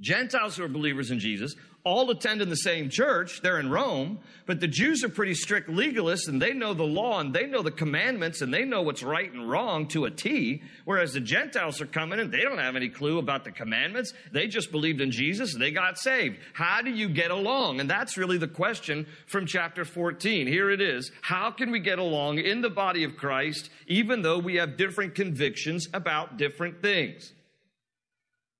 Gentiles 0.00 0.56
who 0.56 0.64
are 0.64 0.68
believers 0.68 1.10
in 1.10 1.20
Jesus, 1.20 1.54
all 1.86 2.10
attend 2.10 2.42
in 2.42 2.48
the 2.48 2.56
same 2.56 2.90
church. 2.90 3.40
They're 3.42 3.60
in 3.60 3.70
Rome, 3.70 4.18
but 4.44 4.58
the 4.58 4.66
Jews 4.66 5.04
are 5.04 5.08
pretty 5.08 5.34
strict 5.34 5.70
legalists 5.70 6.26
and 6.26 6.42
they 6.42 6.52
know 6.52 6.74
the 6.74 6.82
law 6.82 7.20
and 7.20 7.32
they 7.32 7.46
know 7.46 7.62
the 7.62 7.70
commandments 7.70 8.42
and 8.42 8.52
they 8.52 8.64
know 8.64 8.82
what's 8.82 9.04
right 9.04 9.32
and 9.32 9.48
wrong 9.48 9.86
to 9.88 10.04
a 10.04 10.10
T. 10.10 10.62
Whereas 10.84 11.12
the 11.12 11.20
Gentiles 11.20 11.80
are 11.80 11.86
coming 11.86 12.18
and 12.18 12.32
they 12.32 12.40
don't 12.40 12.58
have 12.58 12.74
any 12.74 12.88
clue 12.88 13.18
about 13.18 13.44
the 13.44 13.52
commandments. 13.52 14.12
They 14.32 14.48
just 14.48 14.72
believed 14.72 15.00
in 15.00 15.12
Jesus 15.12 15.54
and 15.54 15.62
they 15.62 15.70
got 15.70 15.96
saved. 15.96 16.38
How 16.54 16.82
do 16.82 16.90
you 16.90 17.08
get 17.08 17.30
along? 17.30 17.78
And 17.78 17.88
that's 17.88 18.16
really 18.16 18.38
the 18.38 18.48
question 18.48 19.06
from 19.28 19.46
chapter 19.46 19.84
14. 19.84 20.48
Here 20.48 20.70
it 20.70 20.80
is. 20.80 21.12
How 21.22 21.52
can 21.52 21.70
we 21.70 21.78
get 21.78 22.00
along 22.00 22.38
in 22.38 22.62
the 22.62 22.70
body 22.70 23.04
of 23.04 23.16
Christ 23.16 23.70
even 23.86 24.22
though 24.22 24.38
we 24.38 24.56
have 24.56 24.76
different 24.76 25.14
convictions 25.14 25.86
about 25.94 26.36
different 26.36 26.82
things? 26.82 27.32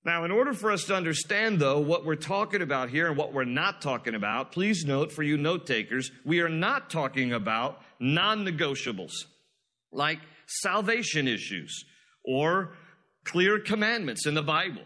Now, 0.06 0.24
in 0.24 0.30
order 0.30 0.54
for 0.54 0.70
us 0.70 0.84
to 0.84 0.94
understand, 0.94 1.58
though, 1.58 1.80
what 1.80 2.04
we're 2.04 2.14
talking 2.14 2.62
about 2.62 2.90
here 2.90 3.08
and 3.08 3.16
what 3.16 3.32
we're 3.32 3.42
not 3.42 3.82
talking 3.82 4.14
about, 4.14 4.52
please 4.52 4.84
note 4.84 5.10
for 5.10 5.24
you 5.24 5.36
note 5.36 5.66
takers, 5.66 6.12
we 6.24 6.38
are 6.38 6.48
not 6.48 6.90
talking 6.90 7.32
about 7.32 7.82
non 7.98 8.46
negotiables 8.46 9.10
like 9.90 10.20
salvation 10.46 11.26
issues 11.26 11.84
or 12.24 12.76
clear 13.24 13.58
commandments 13.58 14.28
in 14.28 14.34
the 14.34 14.44
Bible. 14.44 14.82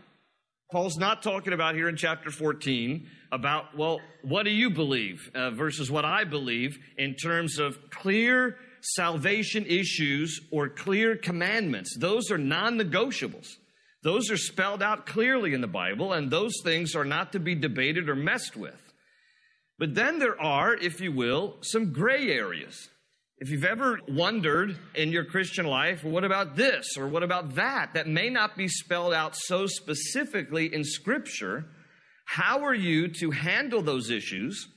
Paul's 0.72 0.96
not 0.96 1.22
talking 1.22 1.52
about 1.52 1.74
here 1.74 1.90
in 1.90 1.96
chapter 1.96 2.30
14 2.30 3.06
about, 3.30 3.76
well, 3.76 4.00
what 4.22 4.44
do 4.44 4.50
you 4.50 4.70
believe 4.70 5.30
uh, 5.34 5.50
versus 5.50 5.90
what 5.90 6.06
I 6.06 6.24
believe 6.24 6.78
in 6.96 7.14
terms 7.14 7.58
of 7.58 7.76
clear 7.90 8.56
salvation 8.80 9.66
issues 9.66 10.40
or 10.50 10.70
clear 10.70 11.14
commandments. 11.14 11.94
Those 11.98 12.30
are 12.30 12.38
non 12.38 12.78
negotiables. 12.78 13.56
Those 14.02 14.30
are 14.30 14.37
spelled 14.37 14.83
out 14.83 15.07
clearly 15.07 15.52
in 15.52 15.61
the 15.61 15.66
Bible, 15.66 16.12
and 16.12 16.30
those 16.30 16.54
things 16.64 16.95
are 16.95 17.04
not 17.04 17.33
to 17.33 17.40
be 17.40 17.54
debated 17.54 18.09
or 18.09 18.14
messed 18.14 18.57
with. 18.57 18.80
But 19.78 19.95
then 19.95 20.19
there 20.19 20.40
are, 20.40 20.75
if 20.75 21.00
you 21.00 21.12
will, 21.12 21.57
some 21.62 21.92
gray 21.92 22.30
areas. 22.30 22.88
If 23.38 23.49
you've 23.49 23.64
ever 23.64 24.00
wondered 24.07 24.76
in 24.95 25.12
your 25.12 25.25
Christian 25.25 25.66
life, 25.66 26.04
what 26.04 26.25
about 26.25 26.57
this 26.57 26.97
or 26.99 27.09
what 27.09 27.23
about 27.23 27.54
that, 27.54 27.95
that 27.95 28.07
may 28.07 28.28
not 28.28 28.57
be 28.57 28.69
spelled 28.69 29.14
out 29.14 29.35
so 29.35 29.66
specifically 29.66 30.73
in 30.73 30.85
Scripture, 30.85 31.64
how 32.26 32.64
are 32.64 32.75
you 32.75 33.09
to 33.09 33.30
handle 33.30 33.80
those 33.80 34.11
issues? 34.11 34.69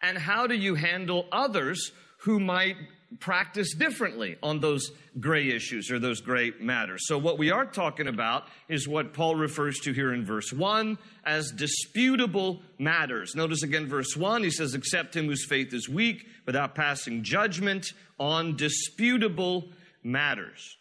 And 0.00 0.16
how 0.16 0.46
do 0.46 0.54
you 0.54 0.76
handle 0.76 1.26
others 1.32 1.90
who 2.20 2.38
might 2.38 2.76
practice 3.18 3.74
differently 3.74 4.36
on 4.42 4.60
those 4.60 4.92
gray 5.18 5.48
issues 5.48 5.90
or 5.90 5.98
those 5.98 6.20
gray 6.20 6.52
matters. 6.60 7.06
So, 7.06 7.18
what 7.18 7.38
we 7.38 7.50
are 7.50 7.66
talking 7.66 8.06
about 8.06 8.44
is 8.68 8.86
what 8.86 9.12
Paul 9.12 9.34
refers 9.34 9.78
to 9.80 9.92
here 9.92 10.12
in 10.12 10.24
verse 10.24 10.52
1 10.52 10.96
as 11.24 11.50
disputable 11.50 12.62
matters. 12.78 13.34
Notice 13.34 13.62
again, 13.62 13.86
verse 13.86 14.16
1, 14.16 14.44
he 14.44 14.50
says, 14.50 14.74
Accept 14.74 15.16
him 15.16 15.26
whose 15.26 15.44
faith 15.44 15.74
is 15.74 15.88
weak 15.88 16.26
without 16.46 16.74
passing 16.74 17.24
judgment 17.24 17.86
on 18.18 18.56
disputable 18.56 19.70
matters. 20.04 20.76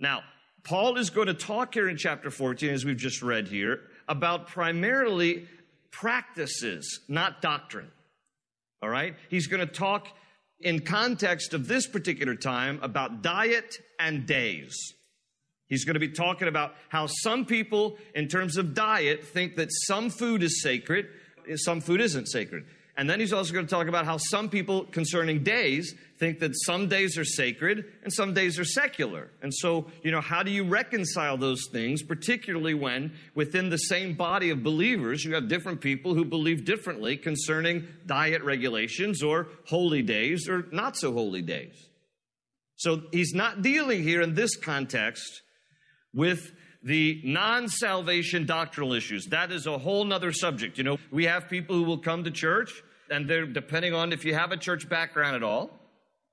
Now, 0.00 0.22
Paul 0.64 0.96
is 0.96 1.10
going 1.10 1.28
to 1.28 1.34
talk 1.34 1.74
here 1.74 1.88
in 1.88 1.96
chapter 1.96 2.30
14, 2.30 2.70
as 2.70 2.84
we've 2.84 2.96
just 2.96 3.22
read 3.22 3.48
here, 3.48 3.82
about 4.08 4.48
primarily 4.48 5.46
practices, 5.90 7.00
not 7.08 7.40
doctrine. 7.40 7.90
All 8.82 8.88
right? 8.88 9.14
He's 9.30 9.46
going 9.46 9.66
to 9.66 9.72
talk 9.72 10.08
in 10.60 10.80
context 10.80 11.54
of 11.54 11.68
this 11.68 11.86
particular 11.86 12.34
time 12.34 12.78
about 12.82 13.22
diet 13.22 13.76
and 13.98 14.26
days. 14.26 14.76
He's 15.68 15.84
going 15.84 15.94
to 15.94 16.00
be 16.00 16.10
talking 16.10 16.48
about 16.48 16.74
how 16.88 17.06
some 17.06 17.44
people, 17.44 17.98
in 18.14 18.28
terms 18.28 18.56
of 18.56 18.74
diet, 18.74 19.24
think 19.24 19.56
that 19.56 19.68
some 19.72 20.10
food 20.10 20.42
is 20.42 20.62
sacred, 20.62 21.06
some 21.56 21.80
food 21.80 22.00
isn't 22.00 22.26
sacred. 22.26 22.64
And 22.96 23.10
then 23.10 23.20
he's 23.20 23.32
also 23.32 23.52
going 23.52 23.66
to 23.66 23.70
talk 23.70 23.88
about 23.88 24.06
how 24.06 24.16
some 24.16 24.48
people 24.48 24.84
concerning 24.84 25.42
days 25.42 25.94
think 26.18 26.38
that 26.38 26.52
some 26.64 26.88
days 26.88 27.18
are 27.18 27.24
sacred 27.24 27.84
and 28.02 28.10
some 28.10 28.32
days 28.32 28.58
are 28.58 28.64
secular. 28.64 29.30
And 29.42 29.52
so, 29.52 29.86
you 30.02 30.10
know, 30.10 30.22
how 30.22 30.42
do 30.42 30.50
you 30.50 30.64
reconcile 30.64 31.36
those 31.36 31.66
things, 31.70 32.02
particularly 32.02 32.72
when 32.72 33.12
within 33.34 33.68
the 33.68 33.76
same 33.76 34.14
body 34.14 34.48
of 34.48 34.62
believers 34.62 35.24
you 35.26 35.34
have 35.34 35.46
different 35.46 35.82
people 35.82 36.14
who 36.14 36.24
believe 36.24 36.64
differently 36.64 37.18
concerning 37.18 37.86
diet 38.06 38.42
regulations 38.42 39.22
or 39.22 39.48
holy 39.66 40.00
days 40.00 40.48
or 40.48 40.66
not 40.72 40.96
so 40.96 41.12
holy 41.12 41.42
days? 41.42 41.74
So 42.76 43.02
he's 43.12 43.34
not 43.34 43.60
dealing 43.60 44.02
here 44.02 44.22
in 44.22 44.34
this 44.34 44.56
context 44.56 45.42
with 46.14 46.50
the 46.82 47.20
non 47.24 47.68
salvation 47.68 48.46
doctrinal 48.46 48.94
issues. 48.94 49.26
That 49.26 49.50
is 49.52 49.66
a 49.66 49.76
whole 49.76 50.04
nother 50.04 50.32
subject. 50.32 50.78
You 50.78 50.84
know, 50.84 50.98
we 51.10 51.24
have 51.24 51.48
people 51.50 51.76
who 51.76 51.82
will 51.82 51.98
come 51.98 52.24
to 52.24 52.30
church 52.30 52.82
and 53.10 53.28
depending 53.54 53.94
on 53.94 54.12
if 54.12 54.24
you 54.24 54.34
have 54.34 54.52
a 54.52 54.56
church 54.56 54.88
background 54.88 55.36
at 55.36 55.42
all, 55.42 55.70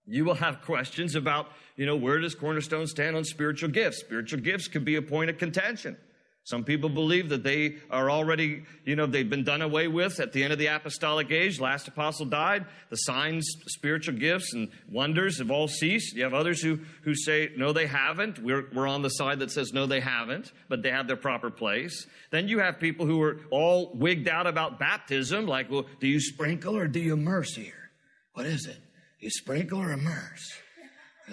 you 0.06 0.26
will 0.26 0.36
have 0.36 0.62
questions 0.62 1.16
about, 1.16 1.48
you 1.76 1.86
know, 1.86 1.96
where 1.96 2.20
does 2.20 2.36
Cornerstone 2.36 2.88
stand 2.88 3.16
on 3.16 3.24
spiritual 3.24 3.70
gifts? 3.70 4.00
Spiritual 4.00 4.40
gifts 4.42 4.68
could 4.68 4.84
be 4.84 4.96
a 4.96 5.02
point 5.02 5.30
of 5.30 5.38
contention. 5.38 5.98
Some 6.46 6.66
people 6.66 6.90
believe 6.90 7.30
that 7.30 7.44
they 7.44 7.78
are 7.90 8.12
already, 8.12 8.64
you 8.84 8.98
know, 8.98 9.06
they've 9.06 9.30
been 9.30 9.46
done 9.46 9.62
away 9.62 9.88
with 9.88 10.20
at 10.20 10.34
the 10.34 10.44
end 10.44 10.52
of 10.52 10.60
the 10.60 10.68
apostolic 10.68 11.32
age. 11.32 11.58
Last 11.58 11.88
apostle 11.88 12.26
died. 12.26 12.66
The 12.90 12.98
signs, 12.98 13.50
spiritual 13.68 14.16
gifts, 14.16 14.54
and 14.54 14.70
wonders 14.92 15.38
have 15.38 15.52
all 15.52 15.70
ceased. 15.70 16.18
You 16.18 16.24
have 16.24 16.34
others 16.34 16.62
who, 16.62 16.80
who 17.04 17.16
say, 17.16 17.52
no, 17.56 17.72
they 17.72 17.88
haven't. 17.88 18.40
We're, 18.40 18.66
we're 18.74 18.88
on 18.88 19.04
the 19.04 19.10
side 19.10 19.40
that 19.40 19.52
says, 19.52 19.72
no, 19.72 19.86
they 19.86 20.02
haven't, 20.02 20.52
but 20.68 20.84
they 20.84 20.92
have 20.92 21.08
their 21.08 21.16
proper 21.16 21.50
place. 21.50 22.08
Then 22.30 22.50
you 22.50 22.60
have 22.60 22.78
people 22.78 23.06
who 23.06 23.22
are 23.22 23.40
all 23.50 23.92
wigged 23.96 24.28
out 24.28 24.46
about 24.46 24.80
baptism, 24.80 25.48
like, 25.48 25.72
well, 25.72 25.86
do 26.02 26.08
you 26.08 26.20
sprinkle 26.20 26.76
or 26.76 26.88
do 26.88 27.00
you 27.00 27.14
immerse 27.14 27.56
here? 27.56 27.90
What 28.34 28.48
is 28.48 28.66
it? 28.66 28.80
You 29.20 29.30
sprinkle 29.30 29.80
or 29.80 29.94
immerse? 29.94 30.52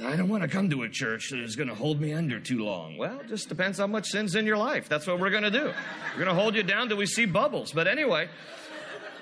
I 0.04 0.14
don't 0.14 0.28
want 0.28 0.42
to 0.44 0.48
come 0.48 0.70
to 0.70 0.84
a 0.84 0.88
church 0.88 1.30
that 1.30 1.40
is 1.40 1.56
going 1.56 1.68
to 1.68 1.74
hold 1.74 2.00
me 2.00 2.12
under 2.12 2.38
too 2.38 2.64
long. 2.64 2.96
Well, 2.96 3.20
it 3.20 3.28
just 3.28 3.48
depends 3.48 3.78
how 3.78 3.88
much 3.88 4.08
sin's 4.08 4.36
in 4.36 4.46
your 4.46 4.56
life. 4.56 4.88
That's 4.88 5.06
what 5.06 5.18
we're 5.18 5.30
going 5.30 5.42
to 5.42 5.50
do. 5.50 5.72
We're 6.12 6.24
going 6.24 6.28
to 6.28 6.40
hold 6.40 6.54
you 6.54 6.62
down 6.62 6.88
till 6.88 6.96
we 6.96 7.06
see 7.06 7.26
bubbles. 7.26 7.72
But 7.72 7.88
anyway, 7.88 8.28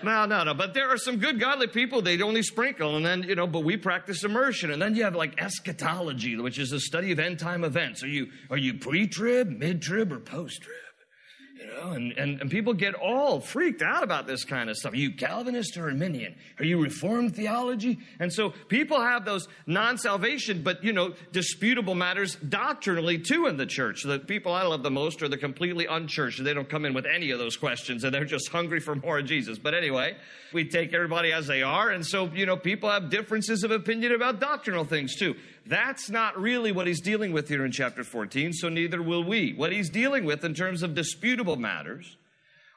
no, 0.02 0.26
no, 0.26 0.44
no. 0.44 0.52
But 0.52 0.74
there 0.74 0.88
are 0.90 0.98
some 0.98 1.16
good 1.16 1.40
godly 1.40 1.68
people, 1.68 2.02
they'd 2.02 2.20
only 2.20 2.42
sprinkle, 2.42 2.96
and 2.96 3.04
then, 3.04 3.22
you 3.22 3.34
know, 3.34 3.46
but 3.46 3.60
we 3.60 3.78
practice 3.78 4.24
immersion. 4.24 4.70
And 4.70 4.80
then 4.80 4.94
you 4.94 5.04
have 5.04 5.16
like 5.16 5.40
eschatology, 5.40 6.36
which 6.36 6.58
is 6.58 6.70
the 6.70 6.80
study 6.80 7.12
of 7.12 7.18
end 7.18 7.38
time 7.38 7.64
events. 7.64 8.02
Are 8.02 8.08
you, 8.08 8.28
are 8.50 8.58
you 8.58 8.74
pre 8.74 9.06
trib, 9.06 9.48
mid 9.48 9.80
trib, 9.80 10.12
or 10.12 10.20
post 10.20 10.62
trib? 10.62 10.87
You 11.58 11.66
know, 11.66 11.90
and, 11.90 12.12
and, 12.12 12.40
and 12.40 12.50
people 12.52 12.72
get 12.72 12.94
all 12.94 13.40
freaked 13.40 13.82
out 13.82 14.04
about 14.04 14.28
this 14.28 14.44
kind 14.44 14.70
of 14.70 14.76
stuff. 14.76 14.92
Are 14.92 14.96
you 14.96 15.10
Calvinist 15.10 15.76
or 15.76 15.88
Arminian? 15.88 16.36
Are 16.60 16.64
you 16.64 16.80
Reformed 16.80 17.34
theology? 17.34 17.98
And 18.20 18.32
so 18.32 18.50
people 18.68 19.00
have 19.00 19.24
those 19.24 19.48
non-salvation, 19.66 20.62
but 20.62 20.84
you 20.84 20.92
know, 20.92 21.14
disputable 21.32 21.96
matters 21.96 22.36
doctrinally 22.36 23.18
too 23.18 23.46
in 23.46 23.56
the 23.56 23.66
church. 23.66 24.04
The 24.04 24.20
people 24.20 24.52
I 24.52 24.62
love 24.62 24.84
the 24.84 24.90
most 24.92 25.20
are 25.22 25.28
the 25.28 25.36
completely 25.36 25.86
unchurched. 25.86 26.44
They 26.44 26.54
don't 26.54 26.68
come 26.68 26.84
in 26.84 26.94
with 26.94 27.06
any 27.06 27.32
of 27.32 27.40
those 27.40 27.56
questions 27.56 28.04
and 28.04 28.14
they're 28.14 28.24
just 28.24 28.50
hungry 28.50 28.78
for 28.78 28.94
more 28.94 29.18
of 29.18 29.26
Jesus. 29.26 29.58
But 29.58 29.74
anyway, 29.74 30.16
we 30.52 30.64
take 30.64 30.94
everybody 30.94 31.32
as 31.32 31.48
they 31.48 31.64
are. 31.64 31.90
And 31.90 32.06
so, 32.06 32.26
you 32.26 32.46
know, 32.46 32.56
people 32.56 32.88
have 32.88 33.10
differences 33.10 33.64
of 33.64 33.72
opinion 33.72 34.12
about 34.12 34.38
doctrinal 34.38 34.84
things 34.84 35.16
too. 35.16 35.34
That's 35.68 36.08
not 36.08 36.40
really 36.40 36.72
what 36.72 36.86
he's 36.86 37.02
dealing 37.02 37.32
with 37.32 37.46
here 37.46 37.62
in 37.62 37.72
chapter 37.72 38.02
14, 38.02 38.54
so 38.54 38.70
neither 38.70 39.02
will 39.02 39.22
we. 39.22 39.52
What 39.52 39.70
he's 39.70 39.90
dealing 39.90 40.24
with 40.24 40.42
in 40.42 40.54
terms 40.54 40.82
of 40.82 40.94
disputable 40.94 41.56
matters 41.56 42.16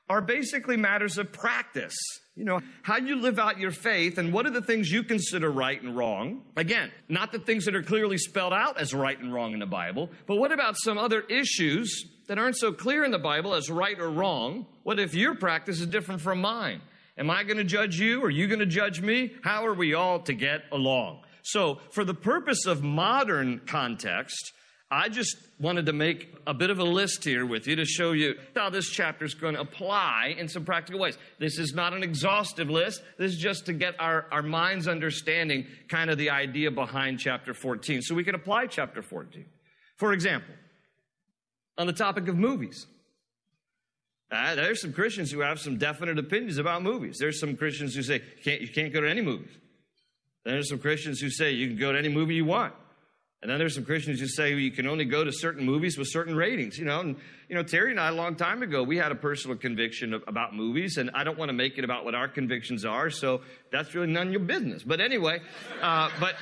are 0.09 0.19
basically 0.19 0.75
matters 0.75 1.17
of 1.17 1.31
practice. 1.31 1.95
You 2.35 2.43
know, 2.43 2.59
how 2.83 2.97
you 2.97 3.15
live 3.15 3.39
out 3.39 3.57
your 3.59 3.71
faith 3.71 4.17
and 4.17 4.33
what 4.33 4.45
are 4.45 4.51
the 4.51 4.61
things 4.61 4.91
you 4.91 5.03
consider 5.03 5.49
right 5.49 5.81
and 5.81 5.95
wrong. 5.95 6.41
Again, 6.57 6.91
not 7.07 7.31
the 7.31 7.39
things 7.39 7.63
that 7.63 7.75
are 7.75 7.83
clearly 7.83 8.17
spelled 8.17 8.51
out 8.51 8.77
as 8.77 8.93
right 8.93 9.17
and 9.17 9.33
wrong 9.33 9.53
in 9.53 9.59
the 9.59 9.65
Bible, 9.65 10.09
but 10.27 10.35
what 10.35 10.51
about 10.51 10.75
some 10.77 10.97
other 10.97 11.21
issues 11.21 12.03
that 12.27 12.37
aren't 12.37 12.57
so 12.57 12.73
clear 12.73 13.05
in 13.05 13.11
the 13.11 13.19
Bible 13.19 13.53
as 13.53 13.69
right 13.69 13.97
or 13.97 14.09
wrong? 14.09 14.65
What 14.83 14.99
if 14.99 15.13
your 15.13 15.35
practice 15.35 15.79
is 15.79 15.87
different 15.87 16.19
from 16.19 16.41
mine? 16.41 16.81
Am 17.17 17.29
I 17.29 17.43
going 17.43 17.57
to 17.57 17.63
judge 17.63 17.97
you? 17.97 18.21
Are 18.25 18.29
you 18.29 18.47
going 18.47 18.59
to 18.59 18.65
judge 18.65 18.99
me? 18.99 19.31
How 19.43 19.65
are 19.65 19.73
we 19.73 19.93
all 19.93 20.19
to 20.23 20.33
get 20.33 20.63
along? 20.73 21.21
So, 21.43 21.79
for 21.91 22.03
the 22.05 22.13
purpose 22.13 22.65
of 22.65 22.83
modern 22.83 23.61
context, 23.65 24.53
I 24.93 25.07
just 25.07 25.37
wanted 25.57 25.85
to 25.85 25.93
make 25.93 26.35
a 26.45 26.53
bit 26.53 26.69
of 26.69 26.79
a 26.79 26.83
list 26.83 27.23
here 27.23 27.45
with 27.45 27.65
you 27.65 27.77
to 27.77 27.85
show 27.85 28.11
you 28.11 28.35
how 28.55 28.69
this 28.69 28.89
chapter 28.89 29.23
is 29.23 29.33
going 29.33 29.55
to 29.55 29.61
apply 29.61 30.35
in 30.37 30.49
some 30.49 30.65
practical 30.65 30.99
ways. 30.99 31.17
This 31.39 31.57
is 31.57 31.73
not 31.73 31.93
an 31.93 32.03
exhaustive 32.03 32.69
list. 32.69 33.01
This 33.17 33.31
is 33.31 33.37
just 33.37 33.67
to 33.67 33.73
get 33.73 33.95
our, 33.99 34.25
our 34.31 34.41
minds 34.43 34.89
understanding 34.89 35.65
kind 35.87 36.09
of 36.09 36.17
the 36.17 36.29
idea 36.29 36.71
behind 36.71 37.19
chapter 37.19 37.53
14 37.53 38.01
so 38.01 38.13
we 38.13 38.25
can 38.25 38.35
apply 38.35 38.67
chapter 38.67 39.01
14. 39.01 39.45
For 39.95 40.11
example, 40.11 40.53
on 41.77 41.87
the 41.87 41.93
topic 41.93 42.27
of 42.27 42.35
movies. 42.35 42.85
Uh, 44.29 44.55
there's 44.55 44.81
some 44.81 44.93
Christians 44.93 45.31
who 45.31 45.39
have 45.39 45.59
some 45.59 45.77
definite 45.77 46.17
opinions 46.19 46.57
about 46.57 46.83
movies. 46.83 47.17
There's 47.17 47.39
some 47.39 47.55
Christians 47.55 47.95
who 47.95 48.03
say 48.03 48.21
can't, 48.43 48.61
you 48.61 48.67
can't 48.67 48.93
go 48.93 49.01
to 49.01 49.09
any 49.09 49.21
movies. 49.21 49.51
Then 50.43 50.53
there's 50.53 50.69
some 50.69 50.79
Christians 50.79 51.19
who 51.19 51.29
say 51.29 51.51
you 51.51 51.67
can 51.67 51.77
go 51.77 51.91
to 51.91 51.97
any 51.97 52.09
movie 52.09 52.35
you 52.35 52.45
want. 52.45 52.73
And 53.41 53.49
then 53.49 53.57
there's 53.57 53.73
some 53.73 53.85
Christians 53.85 54.19
who 54.19 54.27
say 54.27 54.53
you 54.53 54.69
can 54.69 54.85
only 54.85 55.05
go 55.05 55.23
to 55.23 55.31
certain 55.31 55.65
movies 55.65 55.97
with 55.97 56.07
certain 56.09 56.35
ratings, 56.35 56.77
you 56.77 56.85
know. 56.85 56.99
And, 56.99 57.15
you 57.49 57.55
know, 57.55 57.63
Terry 57.63 57.89
and 57.89 57.99
I, 57.99 58.09
a 58.09 58.11
long 58.11 58.35
time 58.35 58.61
ago, 58.61 58.83
we 58.83 58.97
had 58.97 59.11
a 59.11 59.15
personal 59.15 59.57
conviction 59.57 60.13
of, 60.13 60.23
about 60.27 60.55
movies, 60.55 60.97
and 60.97 61.09
I 61.15 61.23
don't 61.23 61.39
want 61.39 61.49
to 61.49 61.53
make 61.53 61.79
it 61.79 61.83
about 61.83 62.05
what 62.05 62.13
our 62.13 62.27
convictions 62.27 62.85
are, 62.85 63.09
so 63.09 63.41
that's 63.71 63.95
really 63.95 64.11
none 64.11 64.27
of 64.27 64.33
your 64.33 64.41
business. 64.41 64.83
But 64.83 65.01
anyway, 65.01 65.39
uh, 65.81 66.11
but 66.19 66.35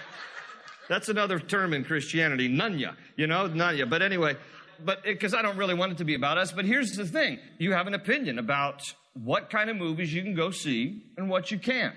that's 0.89 1.07
another 1.07 1.39
term 1.39 1.73
in 1.73 1.85
Christianity, 1.85 2.49
nunya, 2.49 2.95
you 3.15 3.27
know, 3.27 3.47
nunya. 3.47 3.89
But 3.89 4.01
anyway, 4.01 4.35
but 4.83 5.03
because 5.03 5.33
I 5.33 5.41
don't 5.41 5.57
really 5.57 5.75
want 5.75 5.93
it 5.93 5.99
to 5.99 6.05
be 6.05 6.15
about 6.15 6.37
us, 6.37 6.51
but 6.51 6.65
here's 6.65 6.97
the 6.97 7.05
thing 7.05 7.39
you 7.59 7.71
have 7.71 7.87
an 7.87 7.93
opinion 7.93 8.39
about 8.39 8.81
what 9.13 9.49
kind 9.49 9.69
of 9.69 9.77
movies 9.77 10.13
you 10.13 10.21
can 10.21 10.35
go 10.35 10.51
see 10.51 11.01
and 11.15 11.29
what 11.29 11.49
you 11.49 11.59
can't. 11.59 11.95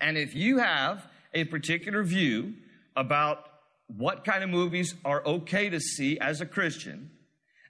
And 0.00 0.16
if 0.16 0.36
you 0.36 0.58
have 0.58 1.04
a 1.34 1.44
particular 1.44 2.02
view 2.02 2.54
about 2.96 3.44
what 3.86 4.24
kind 4.24 4.44
of 4.44 4.50
movies 4.50 4.94
are 5.04 5.24
okay 5.26 5.68
to 5.70 5.80
see 5.80 6.18
as 6.18 6.40
a 6.40 6.46
Christian, 6.46 7.10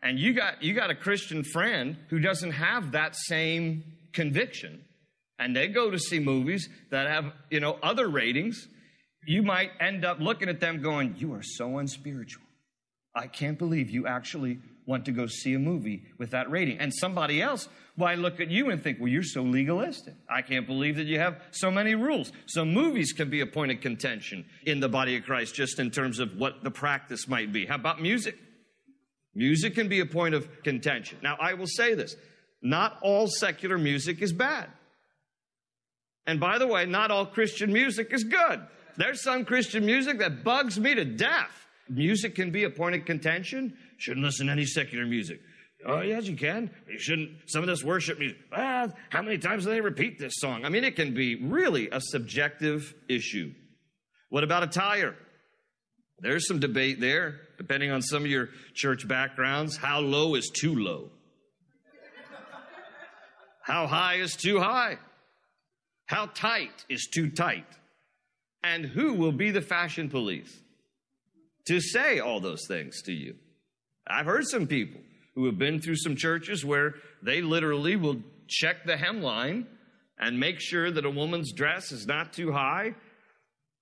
and 0.02 0.18
you 0.18 0.32
got 0.34 0.62
you 0.62 0.74
got 0.74 0.90
a 0.90 0.94
Christian 0.94 1.44
friend 1.44 1.96
who 2.08 2.18
doesn't 2.18 2.52
have 2.52 2.92
that 2.92 3.16
same 3.16 3.84
conviction, 4.12 4.84
and 5.38 5.54
they 5.54 5.68
go 5.68 5.90
to 5.90 5.98
see 5.98 6.18
movies 6.18 6.68
that 6.90 7.08
have 7.08 7.32
you 7.50 7.60
know 7.60 7.78
other 7.82 8.08
ratings, 8.08 8.66
you 9.26 9.42
might 9.42 9.70
end 9.80 10.04
up 10.04 10.20
looking 10.20 10.48
at 10.48 10.60
them 10.60 10.82
going, 10.82 11.14
"You 11.18 11.34
are 11.34 11.42
so 11.42 11.78
unspiritual. 11.78 12.44
I 13.14 13.26
can't 13.26 13.58
believe 13.58 13.90
you 13.90 14.06
actually 14.06 14.58
want 14.90 15.04
to 15.06 15.12
go 15.12 15.26
see 15.26 15.54
a 15.54 15.58
movie 15.58 16.02
with 16.18 16.32
that 16.32 16.50
rating. 16.50 16.78
And 16.78 16.92
somebody 16.92 17.40
else 17.40 17.68
might 17.96 18.18
look 18.18 18.40
at 18.40 18.50
you 18.50 18.70
and 18.70 18.82
think, 18.82 18.98
well, 18.98 19.08
you're 19.08 19.22
so 19.22 19.42
legalistic. 19.42 20.14
I 20.28 20.42
can't 20.42 20.66
believe 20.66 20.96
that 20.96 21.06
you 21.06 21.18
have 21.20 21.40
so 21.52 21.70
many 21.70 21.94
rules. 21.94 22.32
So 22.46 22.64
movies 22.64 23.12
can 23.12 23.30
be 23.30 23.40
a 23.40 23.46
point 23.46 23.70
of 23.70 23.80
contention 23.80 24.44
in 24.66 24.80
the 24.80 24.88
body 24.88 25.16
of 25.16 25.24
Christ, 25.24 25.54
just 25.54 25.78
in 25.78 25.90
terms 25.90 26.18
of 26.18 26.36
what 26.36 26.64
the 26.64 26.70
practice 26.70 27.28
might 27.28 27.52
be. 27.52 27.66
How 27.66 27.76
about 27.76 28.02
music? 28.02 28.36
Music 29.34 29.76
can 29.76 29.88
be 29.88 30.00
a 30.00 30.06
point 30.06 30.34
of 30.34 30.48
contention. 30.64 31.18
Now, 31.22 31.36
I 31.40 31.54
will 31.54 31.68
say 31.68 31.94
this 31.94 32.16
not 32.60 32.98
all 33.00 33.28
secular 33.28 33.78
music 33.78 34.20
is 34.20 34.32
bad. 34.32 34.68
And 36.26 36.40
by 36.40 36.58
the 36.58 36.66
way, 36.66 36.84
not 36.84 37.10
all 37.10 37.26
Christian 37.26 37.72
music 37.72 38.12
is 38.12 38.24
good. 38.24 38.60
There's 38.96 39.22
some 39.22 39.44
Christian 39.44 39.86
music 39.86 40.18
that 40.18 40.44
bugs 40.44 40.78
me 40.78 40.94
to 40.94 41.04
death. 41.04 41.66
Music 41.88 42.34
can 42.34 42.50
be 42.50 42.64
a 42.64 42.70
point 42.70 42.96
of 42.96 43.04
contention. 43.04 43.76
Shouldn't 44.00 44.24
listen 44.24 44.46
to 44.46 44.52
any 44.52 44.64
secular 44.64 45.04
music. 45.04 45.40
Oh, 45.86 46.00
yes, 46.00 46.24
you 46.26 46.34
can. 46.34 46.70
You 46.88 46.98
shouldn't. 46.98 47.30
Some 47.46 47.62
of 47.62 47.68
this 47.68 47.84
worship 47.84 48.18
music. 48.18 48.38
Ah, 48.50 48.88
how 49.10 49.20
many 49.20 49.36
times 49.36 49.64
do 49.64 49.70
they 49.70 49.82
repeat 49.82 50.18
this 50.18 50.32
song? 50.36 50.64
I 50.64 50.70
mean, 50.70 50.84
it 50.84 50.96
can 50.96 51.12
be 51.12 51.36
really 51.36 51.90
a 51.90 52.00
subjective 52.00 52.94
issue. 53.08 53.52
What 54.30 54.42
about 54.42 54.62
attire? 54.62 55.16
There's 56.18 56.48
some 56.48 56.60
debate 56.60 56.98
there, 56.98 57.40
depending 57.58 57.90
on 57.90 58.00
some 58.00 58.24
of 58.24 58.30
your 58.30 58.48
church 58.74 59.06
backgrounds. 59.06 59.76
How 59.76 60.00
low 60.00 60.34
is 60.34 60.50
too 60.50 60.74
low? 60.76 61.10
How 63.62 63.86
high 63.86 64.16
is 64.16 64.34
too 64.34 64.60
high? 64.60 64.96
How 66.06 66.26
tight 66.26 66.86
is 66.88 67.06
too 67.12 67.30
tight? 67.30 67.66
And 68.64 68.86
who 68.86 69.12
will 69.12 69.32
be 69.32 69.50
the 69.50 69.60
fashion 69.60 70.08
police 70.08 70.58
to 71.66 71.80
say 71.80 72.18
all 72.18 72.40
those 72.40 72.66
things 72.66 73.02
to 73.02 73.12
you? 73.12 73.36
I've 74.10 74.26
heard 74.26 74.46
some 74.46 74.66
people 74.66 75.00
who 75.34 75.46
have 75.46 75.58
been 75.58 75.80
through 75.80 75.96
some 75.96 76.16
churches 76.16 76.64
where 76.64 76.94
they 77.22 77.40
literally 77.42 77.96
will 77.96 78.16
check 78.48 78.84
the 78.84 78.94
hemline 78.94 79.66
and 80.18 80.38
make 80.38 80.60
sure 80.60 80.90
that 80.90 81.04
a 81.04 81.10
woman's 81.10 81.52
dress 81.52 81.92
is 81.92 82.06
not 82.06 82.32
too 82.32 82.52
high. 82.52 82.94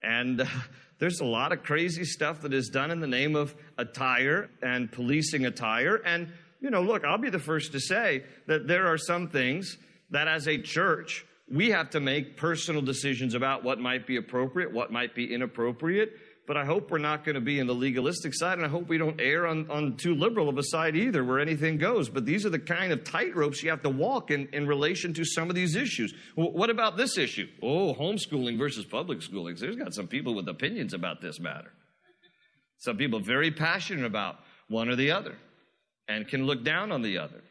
And 0.03 0.41
uh, 0.43 0.47
there's 0.99 1.21
a 1.21 1.25
lot 1.25 1.53
of 1.53 1.63
crazy 1.63 2.05
stuff 2.05 2.43
that 2.43 2.53
is 2.53 2.69
done 2.69 2.91
in 2.91 3.01
the 3.01 3.07
name 3.07 3.35
of 3.35 3.55
attire 3.77 4.51
and 4.63 4.91
policing 4.91 5.47
attire. 5.47 5.97
And, 5.97 6.33
you 6.61 6.71
know, 6.71 6.83
look, 6.83 7.05
I'll 7.05 7.19
be 7.19 7.31
the 7.31 7.39
first 7.39 7.73
to 7.73 7.81
say 7.81 8.25
that 8.47 8.67
there 8.67 8.87
are 8.87 8.99
some 8.99 9.29
things 9.29 9.79
that 10.11 10.29
as 10.29 10.47
a 10.47 10.59
church, 10.59 11.25
we 11.51 11.71
have 11.71 11.91
to 11.91 12.01
make 12.01 12.37
personal 12.37 12.83
decisions 12.83 13.35
about 13.35 13.65
what 13.65 13.79
might 13.79 14.07
be 14.07 14.17
appropriate, 14.17 14.73
what 14.73 14.93
might 14.93 15.15
be 15.15 15.33
inappropriate. 15.33 16.13
But 16.49 16.57
I 16.57 16.65
hope 16.65 16.91
we're 16.91 16.97
not 16.97 17.27
going 17.27 17.35
to 17.35 17.43
be 17.43 17.59
in 17.59 17.67
the 17.67 17.75
legalistic 17.75 18.33
side, 18.33 18.57
and 18.57 18.65
I 18.67 18.71
hope 18.71 18.89
we 18.89 18.97
don't 18.97 19.21
err 19.21 19.47
on, 19.47 19.71
on 19.71 19.99
too 19.99 20.15
liberal 20.15 20.49
of 20.49 20.57
a 20.57 20.63
side 20.63 20.97
either, 20.97 21.23
where 21.23 21.41
anything 21.41 21.77
goes. 21.77 22.09
But 22.09 22.25
these 22.25 22.47
are 22.47 22.49
the 22.49 22.59
kind 22.59 22.91
of 22.91 23.05
tightropes 23.05 23.63
you 23.63 23.69
have 23.69 23.83
to 23.83 23.91
walk 23.91 24.31
in, 24.31 24.49
in 24.55 24.67
relation 24.67 25.13
to 25.13 25.27
some 25.27 25.51
of 25.51 25.55
these 25.55 25.77
issues. 25.77 26.15
W- 26.37 26.57
what 26.57 26.71
about 26.71 26.97
this 26.97 27.19
issue? 27.19 27.49
Oh, 27.63 27.93
homeschooling 27.93 28.57
versus 28.57 28.87
public 28.87 29.21
schooling. 29.21 29.57
There's 29.57 29.77
got 29.77 29.93
some 29.93 30.09
people 30.09 30.35
with 30.35 30.49
opinions 30.49 30.95
about 30.95 31.21
this 31.21 31.39
matter. 31.39 31.71
Some 32.79 32.97
people 32.97 33.21
very 33.21 33.51
passionate 33.51 34.07
about 34.07 34.37
one 34.69 34.89
or 34.89 34.97
the 34.97 35.11
other 35.11 35.37
and 36.09 36.27
can 36.27 36.47
look 36.47 36.65
down 36.65 36.93
on 36.93 37.03
the 37.03 37.19
other. 37.19 37.43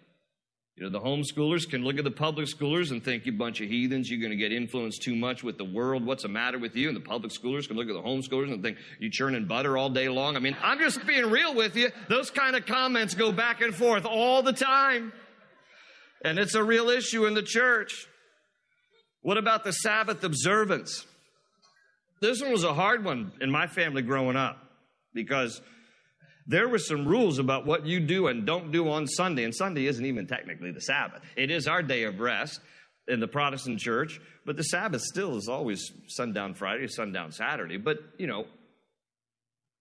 You 0.78 0.84
know, 0.84 0.90
the 0.92 1.02
homeschoolers 1.02 1.68
can 1.68 1.84
look 1.84 1.98
at 1.98 2.04
the 2.04 2.12
public 2.12 2.46
schoolers 2.46 2.92
and 2.92 3.04
think, 3.04 3.26
you 3.26 3.32
bunch 3.32 3.62
of 3.62 3.68
heathens, 3.68 4.12
you're 4.12 4.20
going 4.20 4.30
to 4.30 4.38
get 4.38 4.52
influenced 4.52 5.02
too 5.02 5.16
much 5.16 5.44
with 5.44 5.58
the 5.58 5.66
world. 5.66 6.06
What's 6.06 6.22
the 6.22 6.30
matter 6.30 6.60
with 6.60 6.76
you? 6.76 6.88
And 6.88 6.96
the 6.96 7.02
public 7.02 7.34
schoolers 7.34 7.68
can 7.68 7.78
look 7.78 7.90
at 7.90 7.96
the 7.96 8.02
homeschoolers 8.02 8.54
and 8.54 8.62
think, 8.62 8.78
you 9.00 9.10
churning 9.10 9.46
butter 9.48 9.76
all 9.76 9.90
day 9.90 10.08
long. 10.08 10.36
I 10.36 10.40
mean, 10.40 10.56
I'm 10.62 10.78
just 10.78 11.04
being 11.08 11.32
real 11.32 11.56
with 11.56 11.76
you. 11.76 11.90
Those 12.10 12.30
kind 12.30 12.56
of 12.56 12.68
comments 12.68 13.16
go 13.16 13.32
back 13.32 13.62
and 13.62 13.74
forth 13.74 14.06
all 14.06 14.44
the 14.44 14.54
time. 14.54 15.14
And 16.24 16.38
it's 16.38 16.54
a 16.54 16.64
real 16.64 16.90
issue 16.90 17.26
in 17.26 17.34
the 17.34 17.42
church. 17.42 18.06
What 19.24 19.40
about 19.40 19.64
the 19.64 19.72
Sabbath 19.72 20.24
observance? 20.24 21.08
This 22.22 22.40
one 22.40 22.52
was 22.52 22.64
a 22.64 22.76
hard 22.76 23.04
one 23.04 23.32
in 23.42 23.50
my 23.50 23.66
family 23.66 24.04
growing 24.04 24.36
up 24.36 24.60
because 25.16 25.60
there 26.48 26.68
were 26.70 26.80
some 26.80 27.06
rules 27.06 27.40
about 27.40 27.66
what 27.66 27.86
you 27.86 28.00
do 28.00 28.28
and 28.28 28.46
don't 28.46 28.72
do 28.72 28.90
on 28.90 29.06
Sunday. 29.06 29.44
And 29.44 29.54
Sunday 29.54 29.86
isn't 29.86 30.06
even 30.06 30.28
technically 30.28 30.72
the 30.72 30.82
Sabbath, 30.82 31.22
it 31.36 31.52
is 31.52 31.68
our 31.68 31.84
day 31.84 32.04
of 32.04 32.20
rest 32.20 32.62
in 33.08 33.20
the 33.20 33.28
Protestant 33.28 33.80
church, 33.80 34.20
but 34.46 34.58
the 34.58 34.64
Sabbath 34.64 35.02
still 35.02 35.38
is 35.38 35.48
always 35.48 35.92
sundown 36.08 36.54
Friday, 36.54 36.88
sundown 36.88 37.32
Saturday. 37.32 37.78
But, 37.78 38.00
you 38.18 38.28
know, 38.28 38.46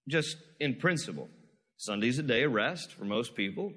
just 0.08 0.36
in 0.60 0.76
principle, 0.76 1.28
Sunday's 1.76 2.18
a 2.18 2.22
day 2.22 2.44
of 2.44 2.52
rest 2.52 2.92
for 2.92 3.04
most 3.04 3.34
people. 3.34 3.72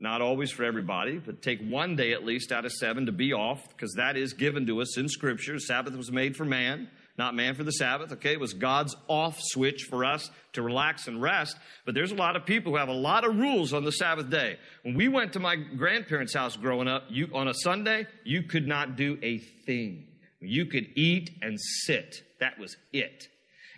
Not 0.00 0.20
always 0.20 0.50
for 0.50 0.64
everybody, 0.64 1.18
but 1.18 1.40
take 1.40 1.60
one 1.60 1.96
day 1.96 2.12
at 2.12 2.24
least 2.24 2.52
out 2.52 2.64
of 2.64 2.72
seven 2.72 3.06
to 3.06 3.12
be 3.12 3.32
off, 3.32 3.68
because 3.68 3.94
that 3.94 4.16
is 4.16 4.32
given 4.32 4.66
to 4.66 4.80
us 4.80 4.98
in 4.98 5.08
Scripture. 5.08 5.58
Sabbath 5.58 5.96
was 5.96 6.10
made 6.10 6.36
for 6.36 6.44
man 6.44 6.88
not 7.16 7.34
man 7.34 7.54
for 7.54 7.62
the 7.62 7.72
Sabbath, 7.72 8.12
okay? 8.12 8.32
It 8.32 8.40
was 8.40 8.54
God's 8.54 8.96
off 9.06 9.38
switch 9.40 9.84
for 9.84 10.04
us 10.04 10.30
to 10.54 10.62
relax 10.62 11.06
and 11.06 11.22
rest. 11.22 11.56
But 11.86 11.94
there's 11.94 12.10
a 12.10 12.16
lot 12.16 12.34
of 12.34 12.44
people 12.44 12.72
who 12.72 12.78
have 12.78 12.88
a 12.88 12.92
lot 12.92 13.24
of 13.24 13.36
rules 13.36 13.72
on 13.72 13.84
the 13.84 13.92
Sabbath 13.92 14.30
day. 14.30 14.58
When 14.82 14.94
we 14.94 15.06
went 15.08 15.32
to 15.34 15.40
my 15.40 15.54
grandparents' 15.54 16.34
house 16.34 16.56
growing 16.56 16.88
up, 16.88 17.04
you, 17.08 17.28
on 17.32 17.46
a 17.46 17.54
Sunday, 17.54 18.06
you 18.24 18.42
could 18.42 18.66
not 18.66 18.96
do 18.96 19.18
a 19.22 19.38
thing. 19.38 20.06
You 20.40 20.66
could 20.66 20.88
eat 20.96 21.30
and 21.40 21.58
sit. 21.60 22.22
That 22.40 22.58
was 22.58 22.76
it. 22.92 23.28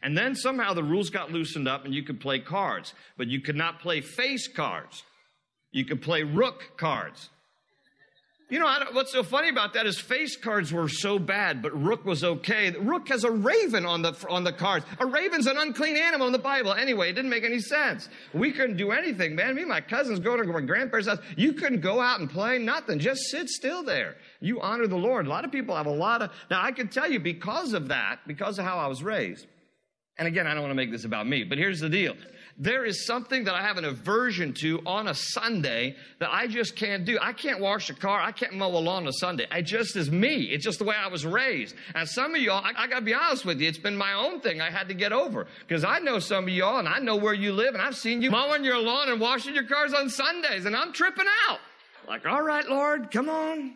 And 0.03 0.17
then 0.17 0.35
somehow 0.35 0.73
the 0.73 0.85
rules 0.85 1.11
got 1.11 1.31
loosened 1.31 1.69
up 1.69 1.85
and 1.85 1.95
you 1.95 2.03
could 2.03 2.21
play 2.21 2.39
cards, 2.39 2.95
but 3.17 3.27
you 3.27 3.41
could 3.41 3.57
not 3.57 3.81
play 3.81 4.01
face 4.01 4.49
cards. 4.49 5.03
You 5.73 5.85
could 5.85 6.01
play 6.01 6.23
rook 6.23 6.79
cards. 6.79 7.29
You 8.49 8.61
know, 8.61 8.73
what's 8.93 9.11
so 9.11 9.25
funny 9.25 9.49
about 9.49 9.75
that 9.75 9.87
is 9.87 9.99
face 9.99 10.37
cards 10.37 10.73
were 10.73 10.89
so 10.89 11.19
bad, 11.19 11.63
but 11.63 11.77
rook 11.77 12.05
was 12.05 12.23
okay. 12.23 12.71
Rook 12.71 13.09
has 13.09 13.25
a 13.25 13.31
raven 13.31 13.85
on 13.85 14.03
the, 14.03 14.17
on 14.29 14.45
the 14.45 14.53
cards. 14.53 14.87
A 15.01 15.07
raven's 15.07 15.49
an 15.49 15.57
unclean 15.59 15.97
animal 15.97 16.29
in 16.29 16.33
the 16.33 16.39
Bible. 16.39 16.73
Anyway, 16.73 17.11
it 17.11 17.15
didn't 17.15 17.31
make 17.31 17.43
any 17.43 17.59
sense. 17.59 18.09
We 18.33 18.53
couldn't 18.53 18.77
do 18.77 18.93
anything, 18.93 19.35
man. 19.35 19.57
Me 19.57 19.63
and 19.63 19.69
my 19.69 19.81
cousins 19.81 20.21
going 20.21 20.47
to 20.47 20.53
my 20.53 20.61
grandparents' 20.61 21.09
house. 21.09 21.19
You 21.37 21.55
couldn't 21.55 21.81
go 21.81 22.01
out 22.01 22.21
and 22.21 22.31
play 22.31 22.59
nothing. 22.59 23.01
Just 23.01 23.23
sit 23.33 23.49
still 23.49 23.83
there. 23.83 24.15
You 24.39 24.61
honor 24.61 24.87
the 24.87 24.97
Lord. 24.97 25.27
A 25.27 25.29
lot 25.29 25.45
of 25.45 25.51
people 25.51 25.75
have 25.75 25.87
a 25.87 25.91
lot 25.91 26.23
of, 26.23 26.31
now 26.49 26.63
I 26.63 26.71
can 26.71 26.87
tell 26.87 27.11
you 27.11 27.19
because 27.19 27.73
of 27.73 27.89
that, 27.89 28.21
because 28.29 28.61
of 28.61 28.65
how 28.65 28.79
I 28.79 28.87
was 28.87 29.03
raised, 29.03 29.45
and 30.19 30.29
again, 30.29 30.47
I 30.47 30.55
don't 30.55 30.63
want 30.63 30.71
to 30.71 30.77
make 30.77 30.93
this 30.93 31.05
about 31.05 31.27
me, 31.27 31.43
but 31.43 31.59
here's 31.59 31.81
the 31.81 31.91
deal. 31.91 32.15
There 32.59 32.87
is 32.87 33.05
something 33.05 33.45
that 33.45 33.55
I 33.55 33.61
have 33.63 33.77
an 33.77 33.85
aversion 33.85 34.55
to 34.55 34.81
on 34.87 35.09
a 35.09 35.15
Sunday 35.15 35.95
that 36.21 36.31
I 36.33 36.47
just 36.47 36.75
can't 36.75 37.05
do. 37.05 37.19
I 37.21 37.35
can't 37.35 37.61
wash 37.61 37.91
a 37.91 37.95
car. 37.95 38.19
I 38.19 38.33
can't 38.33 38.55
mow 38.55 38.69
a 38.69 38.79
lawn 38.79 39.03
on 39.03 39.09
a 39.09 39.13
Sunday. 39.13 39.47
It 39.51 39.63
just 39.63 39.95
is 39.95 40.11
me. 40.11 40.45
It's 40.45 40.65
just 40.65 40.79
the 40.79 40.87
way 40.87 40.97
I 40.97 41.09
was 41.09 41.27
raised. 41.27 41.77
And 41.95 42.09
some 42.09 42.35
of 42.35 42.41
y'all, 42.41 42.65
I, 42.65 42.85
I 42.85 42.87
gotta 42.87 43.05
be 43.05 43.13
honest 43.13 43.45
with 43.45 43.61
you, 43.61 43.69
it's 43.69 43.77
been 43.77 43.97
my 43.97 44.15
own 44.15 44.41
thing 44.41 44.63
I 44.63 44.71
had 44.71 44.89
to 44.89 44.95
get 44.95 45.13
over. 45.13 45.47
Because 45.69 45.85
I 45.85 45.99
know 45.99 46.19
some 46.19 46.45
of 46.45 46.51
y'all 46.51 46.79
and 46.79 46.89
I 46.89 46.99
know 46.99 47.17
where 47.17 47.35
you 47.35 47.53
live 47.53 47.75
and 47.75 47.83
I've 47.83 47.97
seen 47.97 48.23
you 48.23 48.31
mowing 48.31 48.65
your 48.65 48.79
lawn 48.79 49.11
and 49.11 49.21
washing 49.21 49.55
your 49.55 49.67
cars 49.67 49.93
on 49.93 50.09
Sundays 50.09 50.65
and 50.65 50.75
I'm 50.75 50.95
tripping 50.95 51.27
out. 51.49 51.59
Like, 52.09 52.25
all 52.25 52.43
right, 52.43 52.67
Lord, 52.67 53.11
come 53.11 53.29
on. 53.29 53.75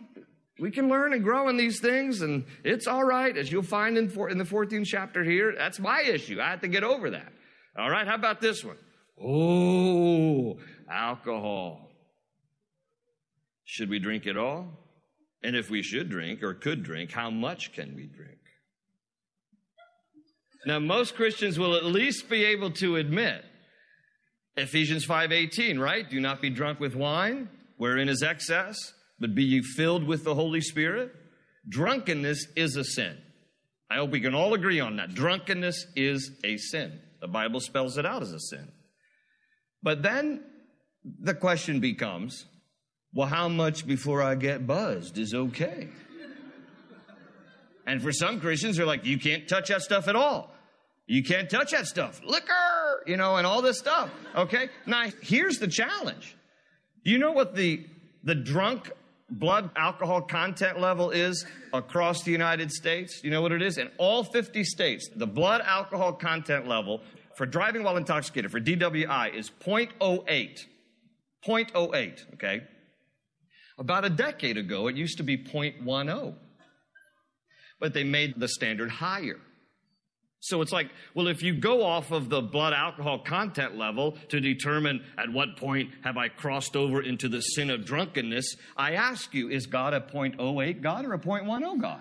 We 0.59 0.71
can 0.71 0.89
learn 0.89 1.13
and 1.13 1.25
grow 1.25 1.49
in 1.49 1.57
these 1.57 1.81
things, 1.81 2.21
and 2.21 2.45
it's 2.65 2.87
all 2.87 3.03
right, 3.03 3.35
as 3.35 3.51
you'll 3.51 3.63
find 3.63 3.97
in, 3.97 4.11
in 4.29 4.37
the 4.37 4.45
14th 4.45 4.85
chapter 4.85 5.25
here. 5.25 5.55
That's 5.57 5.81
my 5.81 6.03
issue. 6.03 6.39
I 6.39 6.51
have 6.51 6.61
to 6.61 6.69
get 6.69 6.85
over 6.85 7.11
that. 7.11 7.33
All 7.79 7.91
right, 7.91 8.07
how 8.07 8.15
about 8.15 8.41
this 8.41 8.65
one? 8.65 8.77
Oh, 9.23 10.59
alcohol. 10.91 11.91
Should 13.65 13.91
we 13.91 13.99
drink 13.99 14.27
it 14.27 14.37
all? 14.37 14.67
And 15.43 15.57
if 15.57 15.71
we 15.71 15.83
should 15.83 16.11
drink 16.11 16.43
or 16.43 16.55
could 16.55 16.83
drink, 16.83 17.13
how 17.13 17.31
much 17.31 17.73
can 17.73 17.95
we 17.95 18.07
drink? 18.07 18.39
Now, 20.67 20.79
most 20.79 21.15
Christians 21.15 21.59
will 21.59 21.75
at 21.77 21.85
least 21.85 22.29
be 22.29 22.45
able 22.45 22.73
to 22.73 22.97
admit 22.97 23.45
Ephesians 24.57 25.07
5:18, 25.07 25.79
right? 25.79 26.09
Do 26.09 26.21
not 26.21 26.43
be 26.43 26.51
drunk 26.51 26.81
with 26.81 26.95
wine, 26.95 27.49
wherein 27.77 28.09
is 28.09 28.23
excess, 28.23 28.77
but 29.19 29.35
be 29.35 29.45
ye 29.45 29.63
filled 29.63 30.05
with 30.05 30.25
the 30.25 30.35
Holy 30.35 30.61
Spirit. 30.61 31.15
Drunkenness 31.69 32.49
is 32.57 32.77
a 32.77 32.85
sin. 32.85 33.17
I 33.89 33.97
hope 33.97 34.11
we 34.11 34.21
can 34.21 34.35
all 34.35 34.53
agree 34.55 34.81
on 34.81 34.97
that. 34.97 35.15
Drunkenness 35.15 35.87
is 35.97 36.39
a 36.45 36.57
sin. 36.59 37.01
The 37.21 37.29
Bible 37.29 37.61
spells 37.61 37.99
it 37.99 38.07
out 38.07 38.23
as 38.23 38.33
a 38.33 38.41
sin. 38.41 38.69
But 39.83 40.03
then 40.03 40.43
the 41.05 41.35
question 41.35 41.81
becomes 41.81 42.47
well, 43.13 43.27
how 43.27 43.49
much 43.49 43.87
before 43.87 44.23
I 44.23 44.37
get 44.37 44.67
buzzed 44.67 45.19
is 45.19 45.35
okay? 45.35 45.89
And 47.87 48.01
for 48.01 48.13
some 48.13 48.41
Christians, 48.41 48.77
they're 48.77 48.87
like, 48.87 49.05
you 49.05 49.19
can't 49.19 49.49
touch 49.49 49.69
that 49.69 49.83
stuff 49.83 50.07
at 50.07 50.15
all. 50.15 50.53
You 51.07 51.25
can't 51.25 51.51
touch 51.51 51.73
that 51.73 51.87
stuff. 51.87 52.21
Liquor, 52.25 53.03
you 53.05 53.17
know, 53.17 53.35
and 53.35 53.47
all 53.47 53.63
this 53.63 53.79
stuff. 53.79 54.11
Okay? 54.37 54.69
Now, 54.87 55.07
here's 55.23 55.59
the 55.59 55.67
challenge. 55.67 56.37
You 57.03 57.19
know 57.19 57.33
what 57.33 57.57
the, 57.57 57.85
the 58.23 58.37
drunk 58.37 58.93
blood 59.31 59.71
alcohol 59.77 60.23
content 60.23 60.81
level 60.81 61.11
is 61.11 61.47
across 61.73 62.23
the 62.23 62.33
United 62.33 62.71
States? 62.71 63.23
You 63.23 63.31
know 63.31 63.43
what 63.43 63.53
it 63.53 63.63
is? 63.63 63.79
In 63.79 63.91
all 63.99 64.25
50 64.25 64.65
states, 64.65 65.09
the 65.15 65.27
blood 65.27 65.63
alcohol 65.65 66.13
content 66.13 66.67
level 66.67 67.01
for 67.37 67.47
driving 67.47 67.83
while 67.83 67.97
intoxicated, 67.97 68.51
for 68.51 68.61
DWI, 68.61 69.35
is 69.35 69.51
0.08. 69.65 70.67
0.08, 71.47 72.35
okay? 72.35 72.63
About 73.79 74.05
a 74.05 74.11
decade 74.11 74.59
ago, 74.59 74.89
it 74.89 74.97
used 74.97 75.17
to 75.17 75.23
be 75.23 75.39
0.10, 75.39 76.35
but 77.79 77.95
they 77.95 78.05
made 78.05 78.35
the 78.39 78.49
standard 78.49 78.91
higher. 78.91 79.41
So 80.43 80.63
it's 80.63 80.73
like, 80.73 80.91
well, 81.15 81.29
if 81.29 81.43
you 81.43 81.55
go 81.55 81.85
off 81.85 82.13
of 82.13 82.31
the 82.31 82.41
blood 82.41 82.73
alcohol 82.73 83.19
content 83.19 83.77
level 83.77 84.17
to 84.31 84.41
determine 84.41 85.05
at 85.19 85.31
what 85.31 85.59
point 85.59 85.91
have 86.03 86.17
I 86.17 86.29
crossed 86.29 86.77
over 86.77 87.03
into 87.03 87.29
the 87.29 87.43
sin 87.43 87.69
of 87.69 87.85
drunkenness, 87.85 88.57
I 88.75 88.95
ask 88.95 89.35
you, 89.35 89.51
is 89.51 89.67
God 89.67 89.93
a 89.93 90.01
0.08 90.01 90.81
God 90.81 91.05
or 91.05 91.13
a 91.13 91.19
0.10 91.19 91.81
God? 91.81 92.01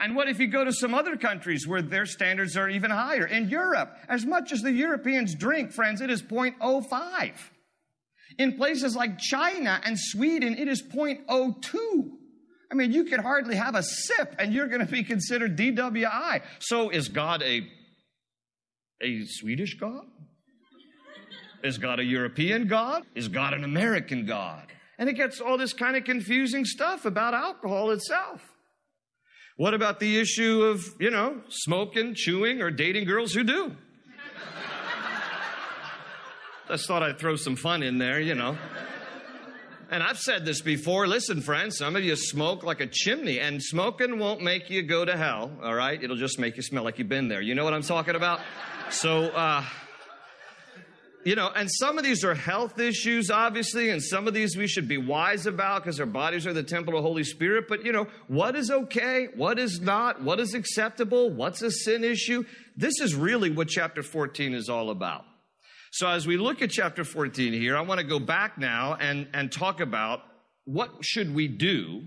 And 0.00 0.16
what 0.16 0.28
if 0.28 0.40
you 0.40 0.48
go 0.48 0.64
to 0.64 0.72
some 0.72 0.94
other 0.94 1.16
countries 1.16 1.68
where 1.68 1.82
their 1.82 2.06
standards 2.06 2.56
are 2.56 2.68
even 2.68 2.90
higher? 2.90 3.26
In 3.26 3.50
Europe, 3.50 3.94
as 4.08 4.24
much 4.24 4.50
as 4.50 4.62
the 4.62 4.72
Europeans 4.72 5.34
drink, 5.34 5.72
friends, 5.72 6.00
it 6.00 6.10
is 6.10 6.22
0.05. 6.22 7.32
In 8.38 8.56
places 8.56 8.96
like 8.96 9.18
China 9.18 9.80
and 9.84 9.96
Sweden, 9.98 10.56
it 10.56 10.66
is 10.66 10.82
0.02. 10.82 12.21
I 12.72 12.74
mean, 12.74 12.90
you 12.90 13.04
could 13.04 13.20
hardly 13.20 13.56
have 13.56 13.74
a 13.74 13.82
sip 13.82 14.34
and 14.38 14.54
you're 14.54 14.66
going 14.66 14.80
to 14.80 14.90
be 14.90 15.04
considered 15.04 15.58
DWI. 15.58 16.42
So 16.58 16.88
is 16.88 17.08
God 17.08 17.42
a, 17.42 17.68
a 19.02 19.26
Swedish 19.26 19.78
God? 19.78 20.06
Is 21.62 21.76
God 21.76 22.00
a 22.00 22.04
European 22.04 22.66
God? 22.68 23.02
Is 23.14 23.28
God 23.28 23.52
an 23.52 23.62
American 23.62 24.24
God? 24.24 24.68
And 24.98 25.10
it 25.10 25.12
gets 25.12 25.38
all 25.38 25.58
this 25.58 25.74
kind 25.74 25.96
of 25.96 26.04
confusing 26.04 26.64
stuff 26.64 27.04
about 27.04 27.34
alcohol 27.34 27.90
itself. 27.90 28.40
What 29.58 29.74
about 29.74 30.00
the 30.00 30.18
issue 30.18 30.62
of, 30.62 30.82
you 30.98 31.10
know, 31.10 31.42
smoking, 31.50 32.14
chewing, 32.14 32.62
or 32.62 32.70
dating 32.70 33.04
girls 33.04 33.34
who 33.34 33.44
do? 33.44 33.76
Just 36.68 36.88
thought 36.88 37.02
I'd 37.02 37.18
throw 37.18 37.36
some 37.36 37.54
fun 37.54 37.82
in 37.82 37.98
there, 37.98 38.18
you 38.18 38.34
know. 38.34 38.56
And 39.92 40.02
I've 40.02 40.18
said 40.18 40.46
this 40.46 40.62
before. 40.62 41.06
Listen, 41.06 41.42
friends, 41.42 41.76
some 41.76 41.96
of 41.96 42.02
you 42.02 42.16
smoke 42.16 42.64
like 42.64 42.80
a 42.80 42.86
chimney, 42.86 43.38
and 43.38 43.62
smoking 43.62 44.18
won't 44.18 44.40
make 44.40 44.70
you 44.70 44.82
go 44.82 45.04
to 45.04 45.14
hell, 45.18 45.50
all 45.62 45.74
right? 45.74 46.02
It'll 46.02 46.16
just 46.16 46.38
make 46.38 46.56
you 46.56 46.62
smell 46.62 46.82
like 46.82 46.98
you've 46.98 47.10
been 47.10 47.28
there. 47.28 47.42
You 47.42 47.54
know 47.54 47.62
what 47.62 47.74
I'm 47.74 47.82
talking 47.82 48.16
about? 48.16 48.40
So, 48.88 49.24
uh, 49.24 49.62
you 51.24 51.36
know, 51.36 51.50
and 51.54 51.70
some 51.70 51.98
of 51.98 52.04
these 52.04 52.24
are 52.24 52.34
health 52.34 52.80
issues, 52.80 53.30
obviously, 53.30 53.90
and 53.90 54.02
some 54.02 54.26
of 54.26 54.32
these 54.32 54.56
we 54.56 54.66
should 54.66 54.88
be 54.88 54.96
wise 54.96 55.44
about 55.44 55.82
because 55.82 56.00
our 56.00 56.06
bodies 56.06 56.46
are 56.46 56.54
the 56.54 56.62
temple 56.62 56.96
of 56.96 57.02
the 57.02 57.06
Holy 57.06 57.22
Spirit. 57.22 57.66
But, 57.68 57.84
you 57.84 57.92
know, 57.92 58.06
what 58.28 58.56
is 58.56 58.70
okay? 58.70 59.28
What 59.36 59.58
is 59.58 59.82
not? 59.82 60.22
What 60.22 60.40
is 60.40 60.54
acceptable? 60.54 61.28
What's 61.28 61.60
a 61.60 61.70
sin 61.70 62.02
issue? 62.02 62.44
This 62.78 62.98
is 62.98 63.14
really 63.14 63.50
what 63.50 63.68
chapter 63.68 64.02
14 64.02 64.54
is 64.54 64.70
all 64.70 64.88
about. 64.88 65.26
So 65.94 66.08
as 66.08 66.26
we 66.26 66.38
look 66.38 66.62
at 66.62 66.70
chapter 66.70 67.04
14 67.04 67.52
here, 67.52 67.76
I 67.76 67.82
want 67.82 68.00
to 68.00 68.06
go 68.06 68.18
back 68.18 68.56
now 68.56 68.96
and, 68.98 69.28
and 69.34 69.52
talk 69.52 69.80
about 69.80 70.20
what 70.64 70.88
should 71.04 71.34
we 71.34 71.48
do 71.48 72.04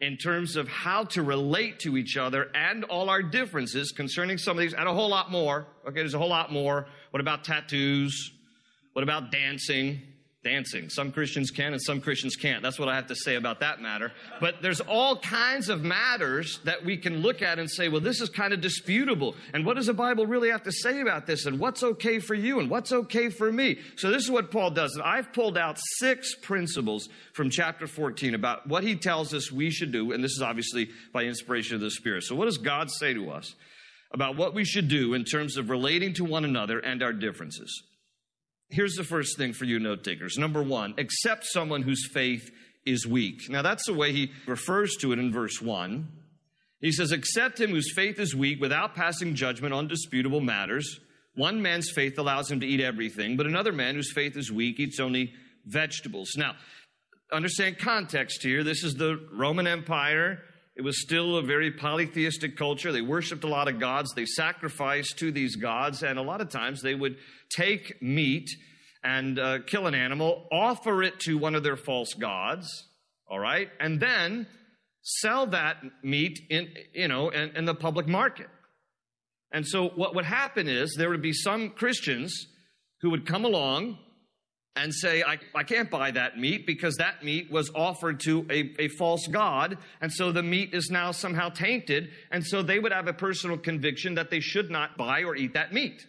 in 0.00 0.16
terms 0.16 0.56
of 0.56 0.66
how 0.66 1.04
to 1.04 1.22
relate 1.22 1.78
to 1.80 1.96
each 1.96 2.16
other 2.16 2.50
and 2.52 2.82
all 2.82 3.08
our 3.08 3.22
differences 3.22 3.92
concerning 3.92 4.38
some 4.38 4.56
of 4.56 4.60
these 4.60 4.74
and 4.74 4.88
a 4.88 4.92
whole 4.92 5.08
lot 5.08 5.30
more. 5.30 5.68
Okay, 5.86 6.00
there's 6.00 6.14
a 6.14 6.18
whole 6.18 6.28
lot 6.28 6.50
more. 6.50 6.88
What 7.12 7.20
about 7.20 7.44
tattoos? 7.44 8.32
What 8.92 9.04
about 9.04 9.30
dancing? 9.30 10.02
Dancing. 10.44 10.88
Some 10.90 11.10
Christians 11.10 11.50
can 11.50 11.72
and 11.72 11.82
some 11.82 12.00
Christians 12.00 12.36
can't. 12.36 12.62
That's 12.62 12.78
what 12.78 12.88
I 12.88 12.94
have 12.94 13.08
to 13.08 13.16
say 13.16 13.34
about 13.34 13.60
that 13.60 13.80
matter. 13.80 14.12
But 14.40 14.62
there's 14.62 14.80
all 14.80 15.18
kinds 15.18 15.68
of 15.68 15.82
matters 15.82 16.60
that 16.64 16.84
we 16.84 16.96
can 16.96 17.18
look 17.18 17.42
at 17.42 17.58
and 17.58 17.68
say, 17.68 17.88
well, 17.88 18.00
this 18.00 18.20
is 18.20 18.28
kind 18.28 18.52
of 18.52 18.60
disputable. 18.60 19.34
And 19.52 19.66
what 19.66 19.74
does 19.74 19.86
the 19.86 19.94
Bible 19.94 20.24
really 20.24 20.50
have 20.50 20.62
to 20.62 20.70
say 20.70 21.00
about 21.00 21.26
this? 21.26 21.46
And 21.46 21.58
what's 21.58 21.82
okay 21.82 22.20
for 22.20 22.34
you? 22.34 22.60
And 22.60 22.70
what's 22.70 22.92
okay 22.92 23.28
for 23.28 23.50
me? 23.50 23.78
So 23.96 24.10
this 24.10 24.22
is 24.22 24.30
what 24.30 24.52
Paul 24.52 24.70
does. 24.70 24.94
And 24.94 25.02
I've 25.02 25.32
pulled 25.32 25.58
out 25.58 25.78
six 25.98 26.36
principles 26.36 27.08
from 27.32 27.50
chapter 27.50 27.88
14 27.88 28.34
about 28.34 28.68
what 28.68 28.84
he 28.84 28.94
tells 28.94 29.34
us 29.34 29.50
we 29.50 29.70
should 29.70 29.90
do. 29.90 30.12
And 30.12 30.22
this 30.22 30.32
is 30.32 30.42
obviously 30.42 30.90
by 31.12 31.24
inspiration 31.24 31.74
of 31.74 31.80
the 31.80 31.90
Spirit. 31.90 32.22
So 32.22 32.36
what 32.36 32.44
does 32.44 32.58
God 32.58 32.88
say 32.92 33.14
to 33.14 33.30
us 33.30 33.56
about 34.12 34.36
what 34.36 34.54
we 34.54 34.64
should 34.64 34.86
do 34.86 35.14
in 35.14 35.24
terms 35.24 35.56
of 35.56 35.70
relating 35.70 36.14
to 36.14 36.24
one 36.24 36.44
another 36.44 36.78
and 36.78 37.02
our 37.02 37.12
differences? 37.12 37.82
Here's 38.68 38.94
the 38.94 39.04
first 39.04 39.38
thing 39.38 39.52
for 39.52 39.64
you 39.64 39.78
note 39.78 40.02
takers. 40.04 40.36
Number 40.38 40.62
one, 40.62 40.94
accept 40.98 41.44
someone 41.46 41.82
whose 41.82 42.08
faith 42.12 42.50
is 42.84 43.06
weak. 43.06 43.48
Now, 43.48 43.62
that's 43.62 43.86
the 43.86 43.94
way 43.94 44.12
he 44.12 44.32
refers 44.46 44.96
to 45.00 45.12
it 45.12 45.18
in 45.18 45.32
verse 45.32 45.60
one. 45.60 46.08
He 46.80 46.92
says, 46.92 47.12
Accept 47.12 47.60
him 47.60 47.70
whose 47.70 47.92
faith 47.94 48.18
is 48.18 48.34
weak 48.34 48.60
without 48.60 48.94
passing 48.94 49.34
judgment 49.34 49.74
on 49.74 49.88
disputable 49.88 50.40
matters. 50.40 51.00
One 51.34 51.60
man's 51.62 51.90
faith 51.90 52.18
allows 52.18 52.50
him 52.50 52.60
to 52.60 52.66
eat 52.66 52.80
everything, 52.80 53.36
but 53.36 53.46
another 53.46 53.72
man 53.72 53.94
whose 53.94 54.12
faith 54.12 54.36
is 54.36 54.50
weak 54.50 54.80
eats 54.80 55.00
only 55.00 55.32
vegetables. 55.64 56.30
Now, 56.36 56.54
understand 57.32 57.78
context 57.78 58.42
here. 58.42 58.64
This 58.64 58.84
is 58.84 58.94
the 58.94 59.20
Roman 59.32 59.66
Empire. 59.66 60.42
It 60.76 60.84
was 60.84 61.00
still 61.00 61.36
a 61.36 61.42
very 61.42 61.70
polytheistic 61.70 62.56
culture. 62.56 62.92
They 62.92 63.00
worshiped 63.00 63.44
a 63.44 63.48
lot 63.48 63.66
of 63.66 63.80
gods. 63.80 64.12
They 64.14 64.26
sacrificed 64.26 65.18
to 65.18 65.32
these 65.32 65.56
gods, 65.56 66.02
and 66.02 66.18
a 66.18 66.22
lot 66.22 66.42
of 66.42 66.50
times 66.50 66.82
they 66.82 66.94
would 66.94 67.16
take 67.48 68.02
meat 68.02 68.50
and 69.02 69.38
uh, 69.38 69.58
kill 69.66 69.86
an 69.86 69.94
animal, 69.94 70.46
offer 70.52 71.02
it 71.02 71.18
to 71.20 71.38
one 71.38 71.54
of 71.54 71.62
their 71.62 71.76
false 71.76 72.12
gods, 72.12 72.68
all 73.26 73.38
right, 73.38 73.70
and 73.80 74.00
then 74.00 74.46
sell 75.00 75.46
that 75.46 75.76
meat 76.02 76.40
in, 76.50 76.68
you 76.92 77.08
know, 77.08 77.30
in, 77.30 77.56
in 77.56 77.64
the 77.64 77.74
public 77.74 78.06
market. 78.06 78.48
And 79.52 79.66
so 79.66 79.88
what 79.88 80.14
would 80.14 80.24
happen 80.24 80.68
is 80.68 80.94
there 80.98 81.08
would 81.08 81.22
be 81.22 81.32
some 81.32 81.70
Christians 81.70 82.48
who 83.00 83.10
would 83.10 83.24
come 83.24 83.44
along 83.44 83.98
and 84.76 84.94
say, 84.94 85.22
I, 85.22 85.38
I 85.54 85.62
can't 85.62 85.90
buy 85.90 86.10
that 86.12 86.38
meat 86.38 86.66
because 86.66 86.96
that 86.96 87.24
meat 87.24 87.50
was 87.50 87.70
offered 87.74 88.20
to 88.20 88.46
a, 88.50 88.74
a 88.78 88.88
false 88.88 89.26
God. 89.26 89.78
And 90.00 90.12
so 90.12 90.30
the 90.30 90.42
meat 90.42 90.74
is 90.74 90.90
now 90.90 91.12
somehow 91.12 91.48
tainted. 91.48 92.10
And 92.30 92.44
so 92.44 92.62
they 92.62 92.78
would 92.78 92.92
have 92.92 93.08
a 93.08 93.14
personal 93.14 93.56
conviction 93.56 94.14
that 94.14 94.30
they 94.30 94.40
should 94.40 94.70
not 94.70 94.96
buy 94.96 95.22
or 95.22 95.34
eat 95.34 95.54
that 95.54 95.72
meat. 95.72 96.06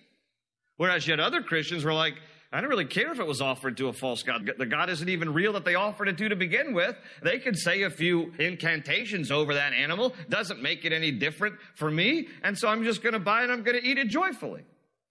Whereas 0.75 1.07
yet 1.07 1.19
other 1.19 1.41
Christians 1.41 1.85
were 1.85 1.93
like, 1.93 2.15
I 2.51 2.61
don't 2.61 2.69
really 2.69 2.85
care 2.85 3.11
if 3.11 3.19
it 3.19 3.27
was 3.27 3.41
offered 3.41 3.77
to 3.77 3.87
a 3.87 3.93
false 3.93 4.23
God. 4.23 4.49
The 4.57 4.65
God 4.65 4.89
isn't 4.89 5.09
even 5.09 5.33
real 5.33 5.53
that 5.53 5.65
they 5.65 5.75
offered 5.75 6.07
it 6.07 6.17
to 6.17 6.29
to 6.29 6.35
begin 6.35 6.73
with. 6.73 6.95
They 7.21 7.39
could 7.39 7.57
say 7.57 7.83
a 7.83 7.89
few 7.89 8.31
incantations 8.39 9.31
over 9.31 9.53
that 9.55 9.73
animal. 9.73 10.13
Doesn't 10.29 10.61
make 10.61 10.85
it 10.85 10.93
any 10.93 11.11
different 11.11 11.55
for 11.75 11.91
me. 11.91 12.27
And 12.43 12.57
so 12.57 12.69
I'm 12.69 12.83
just 12.83 13.01
going 13.01 13.13
to 13.13 13.19
buy 13.19 13.43
it. 13.43 13.49
I'm 13.49 13.63
going 13.63 13.79
to 13.79 13.85
eat 13.85 13.97
it 13.97 14.07
joyfully. 14.07 14.63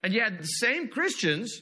And 0.03 0.13
you 0.13 0.21
had 0.21 0.39
the 0.39 0.45
same 0.45 0.87
Christians 0.87 1.61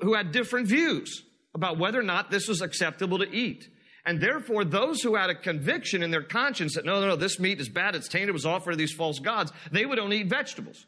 who 0.00 0.14
had 0.14 0.32
different 0.32 0.68
views 0.68 1.22
about 1.54 1.78
whether 1.78 1.98
or 1.98 2.04
not 2.04 2.30
this 2.30 2.48
was 2.48 2.62
acceptable 2.62 3.18
to 3.18 3.30
eat. 3.30 3.68
And 4.06 4.20
therefore, 4.20 4.64
those 4.64 5.02
who 5.02 5.16
had 5.16 5.30
a 5.30 5.34
conviction 5.34 6.02
in 6.02 6.10
their 6.10 6.22
conscience 6.22 6.74
that 6.74 6.84
no, 6.84 7.00
no, 7.00 7.08
no, 7.08 7.16
this 7.16 7.38
meat 7.38 7.60
is 7.60 7.68
bad, 7.68 7.94
it's 7.94 8.08
tainted, 8.08 8.30
it 8.30 8.32
was 8.32 8.46
offered 8.46 8.72
to 8.72 8.76
these 8.76 8.92
false 8.92 9.18
gods, 9.18 9.52
they 9.70 9.84
would 9.84 9.98
only 9.98 10.18
eat 10.18 10.28
vegetables. 10.28 10.86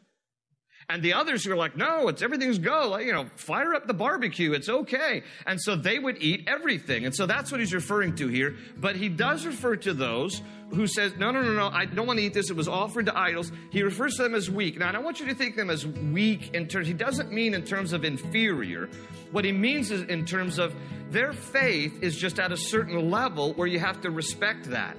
And 0.89 1.01
the 1.01 1.13
others 1.13 1.45
who 1.45 1.51
are 1.51 1.55
like, 1.55 1.77
no, 1.77 2.07
it's 2.07 2.21
everything's 2.21 2.59
go. 2.59 2.89
Like, 2.89 3.05
you 3.05 3.13
know, 3.13 3.25
fire 3.35 3.73
up 3.73 3.87
the 3.87 3.93
barbecue. 3.93 4.53
It's 4.53 4.69
okay. 4.69 5.23
And 5.47 5.61
so 5.61 5.75
they 5.75 5.97
would 5.97 6.21
eat 6.21 6.43
everything. 6.47 7.05
And 7.05 7.15
so 7.15 7.25
that's 7.25 7.51
what 7.51 7.59
he's 7.59 7.73
referring 7.73 8.15
to 8.17 8.27
here. 8.27 8.55
But 8.77 8.95
he 8.95 9.09
does 9.09 9.45
refer 9.45 9.75
to 9.77 9.93
those 9.93 10.41
who 10.69 10.87
says, 10.87 11.13
no, 11.17 11.31
no, 11.31 11.41
no, 11.41 11.53
no, 11.53 11.67
I 11.67 11.85
don't 11.85 12.07
want 12.07 12.19
to 12.19 12.25
eat 12.25 12.33
this. 12.33 12.49
It 12.49 12.55
was 12.55 12.67
offered 12.67 13.05
to 13.05 13.17
idols. 13.17 13.51
He 13.71 13.83
refers 13.83 14.15
to 14.15 14.23
them 14.23 14.35
as 14.35 14.49
weak. 14.49 14.77
Now, 14.77 14.91
I 14.91 14.97
want 14.99 15.19
you 15.19 15.27
to 15.27 15.35
think 15.35 15.55
them 15.55 15.69
as 15.69 15.85
weak 15.85 16.53
in 16.53 16.67
terms, 16.67 16.87
he 16.87 16.93
doesn't 16.93 17.31
mean 17.31 17.53
in 17.53 17.63
terms 17.63 17.93
of 17.93 18.03
inferior. 18.03 18.89
What 19.31 19.45
he 19.45 19.51
means 19.51 19.91
is 19.91 20.01
in 20.03 20.25
terms 20.25 20.59
of 20.59 20.73
their 21.09 21.31
faith 21.31 22.01
is 22.01 22.17
just 22.17 22.39
at 22.39 22.51
a 22.51 22.57
certain 22.57 23.11
level 23.11 23.53
where 23.53 23.67
you 23.67 23.79
have 23.79 24.01
to 24.01 24.11
respect 24.11 24.65
that. 24.71 24.97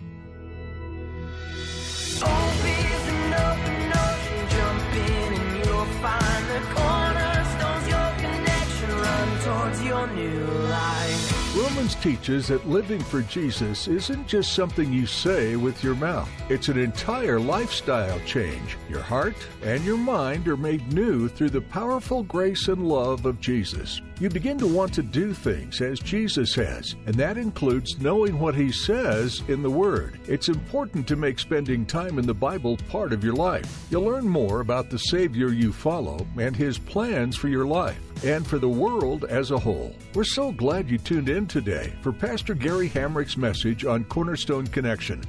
Find 6.05 6.45
the 6.51 6.61
cornerstones, 6.75 7.88
your 7.88 8.11
connection, 8.25 8.90
run 8.90 9.29
towards 9.40 9.83
your 9.83 10.07
new 10.09 10.45
life. 10.69 11.57
Romans 11.57 11.95
teaches 11.95 12.49
that 12.49 12.69
living 12.69 13.01
for 13.01 13.23
Jesus 13.23 13.88
isn't 13.88 14.27
just 14.27 14.53
something 14.53 14.93
you 14.93 15.07
say 15.07 15.57
with 15.57 15.83
your 15.83 15.95
mouth. 15.95 16.29
It's 16.51 16.69
an 16.69 16.77
entire 16.79 17.40
lifestyle 17.40 18.21
change. 18.27 18.77
Your 18.90 19.01
heart 19.01 19.37
and 19.62 19.83
your 19.85 19.97
mind 19.97 20.47
are 20.47 20.59
made 20.59 20.93
new 20.93 21.29
through 21.29 21.51
the 21.51 21.62
powerful 21.62 22.23
grace 22.23 22.69
and 22.69 22.87
love 22.87 23.25
of 23.25 23.40
Jesus. 23.40 24.03
You 24.20 24.31
begin 24.31 24.59
to 24.59 24.68
want 24.68 24.94
to 24.94 25.03
do 25.03 25.35
things 25.35 25.81
as 25.81 25.98
Jesus 25.98 26.55
has, 26.55 26.94
and 27.07 27.16
that 27.16 27.37
includes 27.37 27.98
knowing 27.98 28.38
what 28.38 28.55
He 28.55 28.70
says 28.70 29.42
in 29.48 29.61
the 29.61 29.70
Word. 29.70 30.20
It's 30.29 30.48
important 30.48 31.09
to 31.09 31.16
make 31.16 31.40
spending 31.40 31.85
time 31.85 32.20
in 32.20 32.27
the 32.27 32.33
Bible 32.33 32.77
part 32.88 33.12
of 33.12 33.24
your 33.24 33.35
life. 33.35 33.85
You'll 33.90 34.05
learn 34.05 34.29
more 34.29 34.61
about 34.61 34.88
the 34.88 35.00
Savior 35.00 35.48
you 35.48 35.72
follow 35.72 36.24
and 36.38 36.55
His 36.55 36.79
plans 36.79 37.37
for 37.37 37.48
your 37.48 37.66
life 37.66 37.98
and 38.24 38.46
for 38.46 38.61
the 38.61 38.68
world 38.68 39.24
as 39.24 39.50
a 39.50 39.59
whole. 39.59 39.96
We're 40.14 40.22
so 40.22 40.53
glad 40.53 40.88
you 40.88 40.98
tuned 40.98 41.29
in 41.29 41.48
today 41.48 41.92
for 42.00 42.12
Pastor 42.12 42.55
Gary 42.55 42.88
Hamrick's 42.88 43.37
message 43.37 43.85
on 43.85 44.05
Cornerstone 44.05 44.68
Connection. 44.68 45.24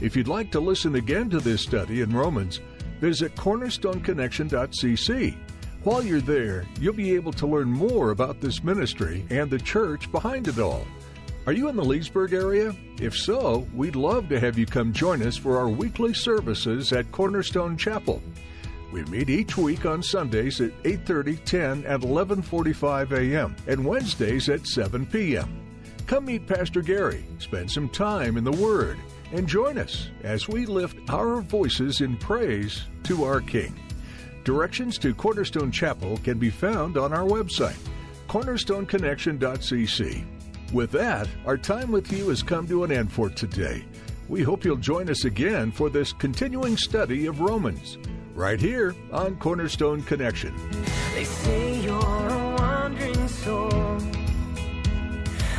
If 0.00 0.16
you'd 0.16 0.26
like 0.26 0.50
to 0.52 0.60
listen 0.60 0.94
again 0.94 1.28
to 1.30 1.38
this 1.38 1.60
study 1.60 2.00
in 2.00 2.16
Romans, 2.16 2.60
visit 2.98 3.36
cornerstoneconnection.cc 3.36 5.36
While 5.84 6.04
you're 6.04 6.20
there, 6.20 6.64
you'll 6.80 6.94
be 6.94 7.16
able 7.16 7.32
to 7.32 7.46
learn 7.46 7.68
more 7.68 8.12
about 8.12 8.40
this 8.40 8.62
ministry 8.62 9.26
and 9.30 9.50
the 9.50 9.58
church 9.58 10.10
behind 10.12 10.46
it 10.46 10.60
all. 10.60 10.86
Are 11.44 11.52
you 11.52 11.68
in 11.68 11.74
the 11.74 11.84
Leesburg 11.84 12.32
area? 12.32 12.72
If 13.00 13.16
so, 13.16 13.66
we'd 13.74 13.96
love 13.96 14.28
to 14.28 14.38
have 14.38 14.56
you 14.56 14.64
come 14.64 14.92
join 14.92 15.22
us 15.22 15.36
for 15.36 15.58
our 15.58 15.68
weekly 15.68 16.14
services 16.14 16.92
at 16.92 17.10
Cornerstone 17.10 17.76
Chapel. 17.76 18.22
We 18.92 19.02
meet 19.06 19.28
each 19.28 19.56
week 19.56 19.84
on 19.84 20.04
Sundays 20.04 20.60
at 20.60 20.70
8:30, 20.84 21.44
10, 21.44 21.84
and 21.84 22.02
11:45 22.04 23.10
a.m. 23.10 23.56
and 23.66 23.84
Wednesdays 23.84 24.48
at 24.48 24.68
7 24.68 25.04
p.m. 25.06 25.48
Come 26.06 26.26
meet 26.26 26.46
Pastor 26.46 26.82
Gary, 26.82 27.24
spend 27.40 27.68
some 27.68 27.88
time 27.88 28.36
in 28.36 28.44
the 28.44 28.52
Word, 28.52 28.98
and 29.32 29.48
join 29.48 29.78
us 29.78 30.10
as 30.22 30.46
we 30.46 30.64
lift 30.64 30.96
our 31.10 31.40
voices 31.40 32.02
in 32.02 32.16
praise 32.18 32.84
to 33.02 33.24
our 33.24 33.40
King. 33.40 33.74
Directions 34.44 34.98
to 34.98 35.14
Cornerstone 35.14 35.70
Chapel 35.70 36.16
can 36.18 36.36
be 36.38 36.50
found 36.50 36.96
on 36.96 37.12
our 37.12 37.24
website, 37.24 37.78
cornerstoneconnection.cc. 38.28 40.24
With 40.72 40.90
that, 40.92 41.28
our 41.46 41.56
time 41.56 41.92
with 41.92 42.10
you 42.12 42.28
has 42.30 42.42
come 42.42 42.66
to 42.66 42.82
an 42.82 42.90
end 42.90 43.12
for 43.12 43.28
today. 43.30 43.84
We 44.28 44.42
hope 44.42 44.64
you'll 44.64 44.76
join 44.78 45.08
us 45.10 45.24
again 45.24 45.70
for 45.70 45.90
this 45.90 46.12
continuing 46.12 46.76
study 46.76 47.26
of 47.26 47.40
Romans, 47.40 47.98
right 48.34 48.58
here 48.58 48.96
on 49.12 49.36
Cornerstone 49.36 50.02
Connection. 50.02 50.54
They 51.14 51.22
say 51.22 51.80
you're 51.80 51.94
a 51.94 52.56
wandering 52.58 53.28
soul, 53.28 53.68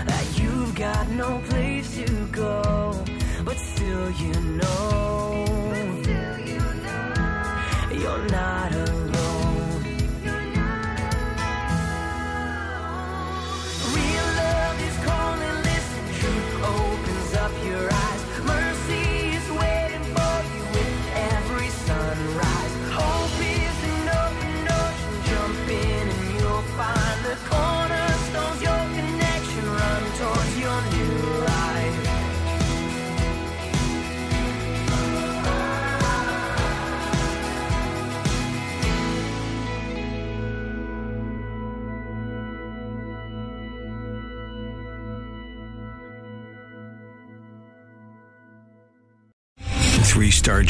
that 0.05 0.25
you've 0.35 0.75
got 0.75 1.07
no 1.11 1.41
place 1.47 1.95
to 2.03 2.27
go, 2.33 3.01
but 3.45 3.55
still 3.57 4.11
you 4.11 4.33
know, 4.33 5.62
not 8.21 8.71
alone. 8.73 8.92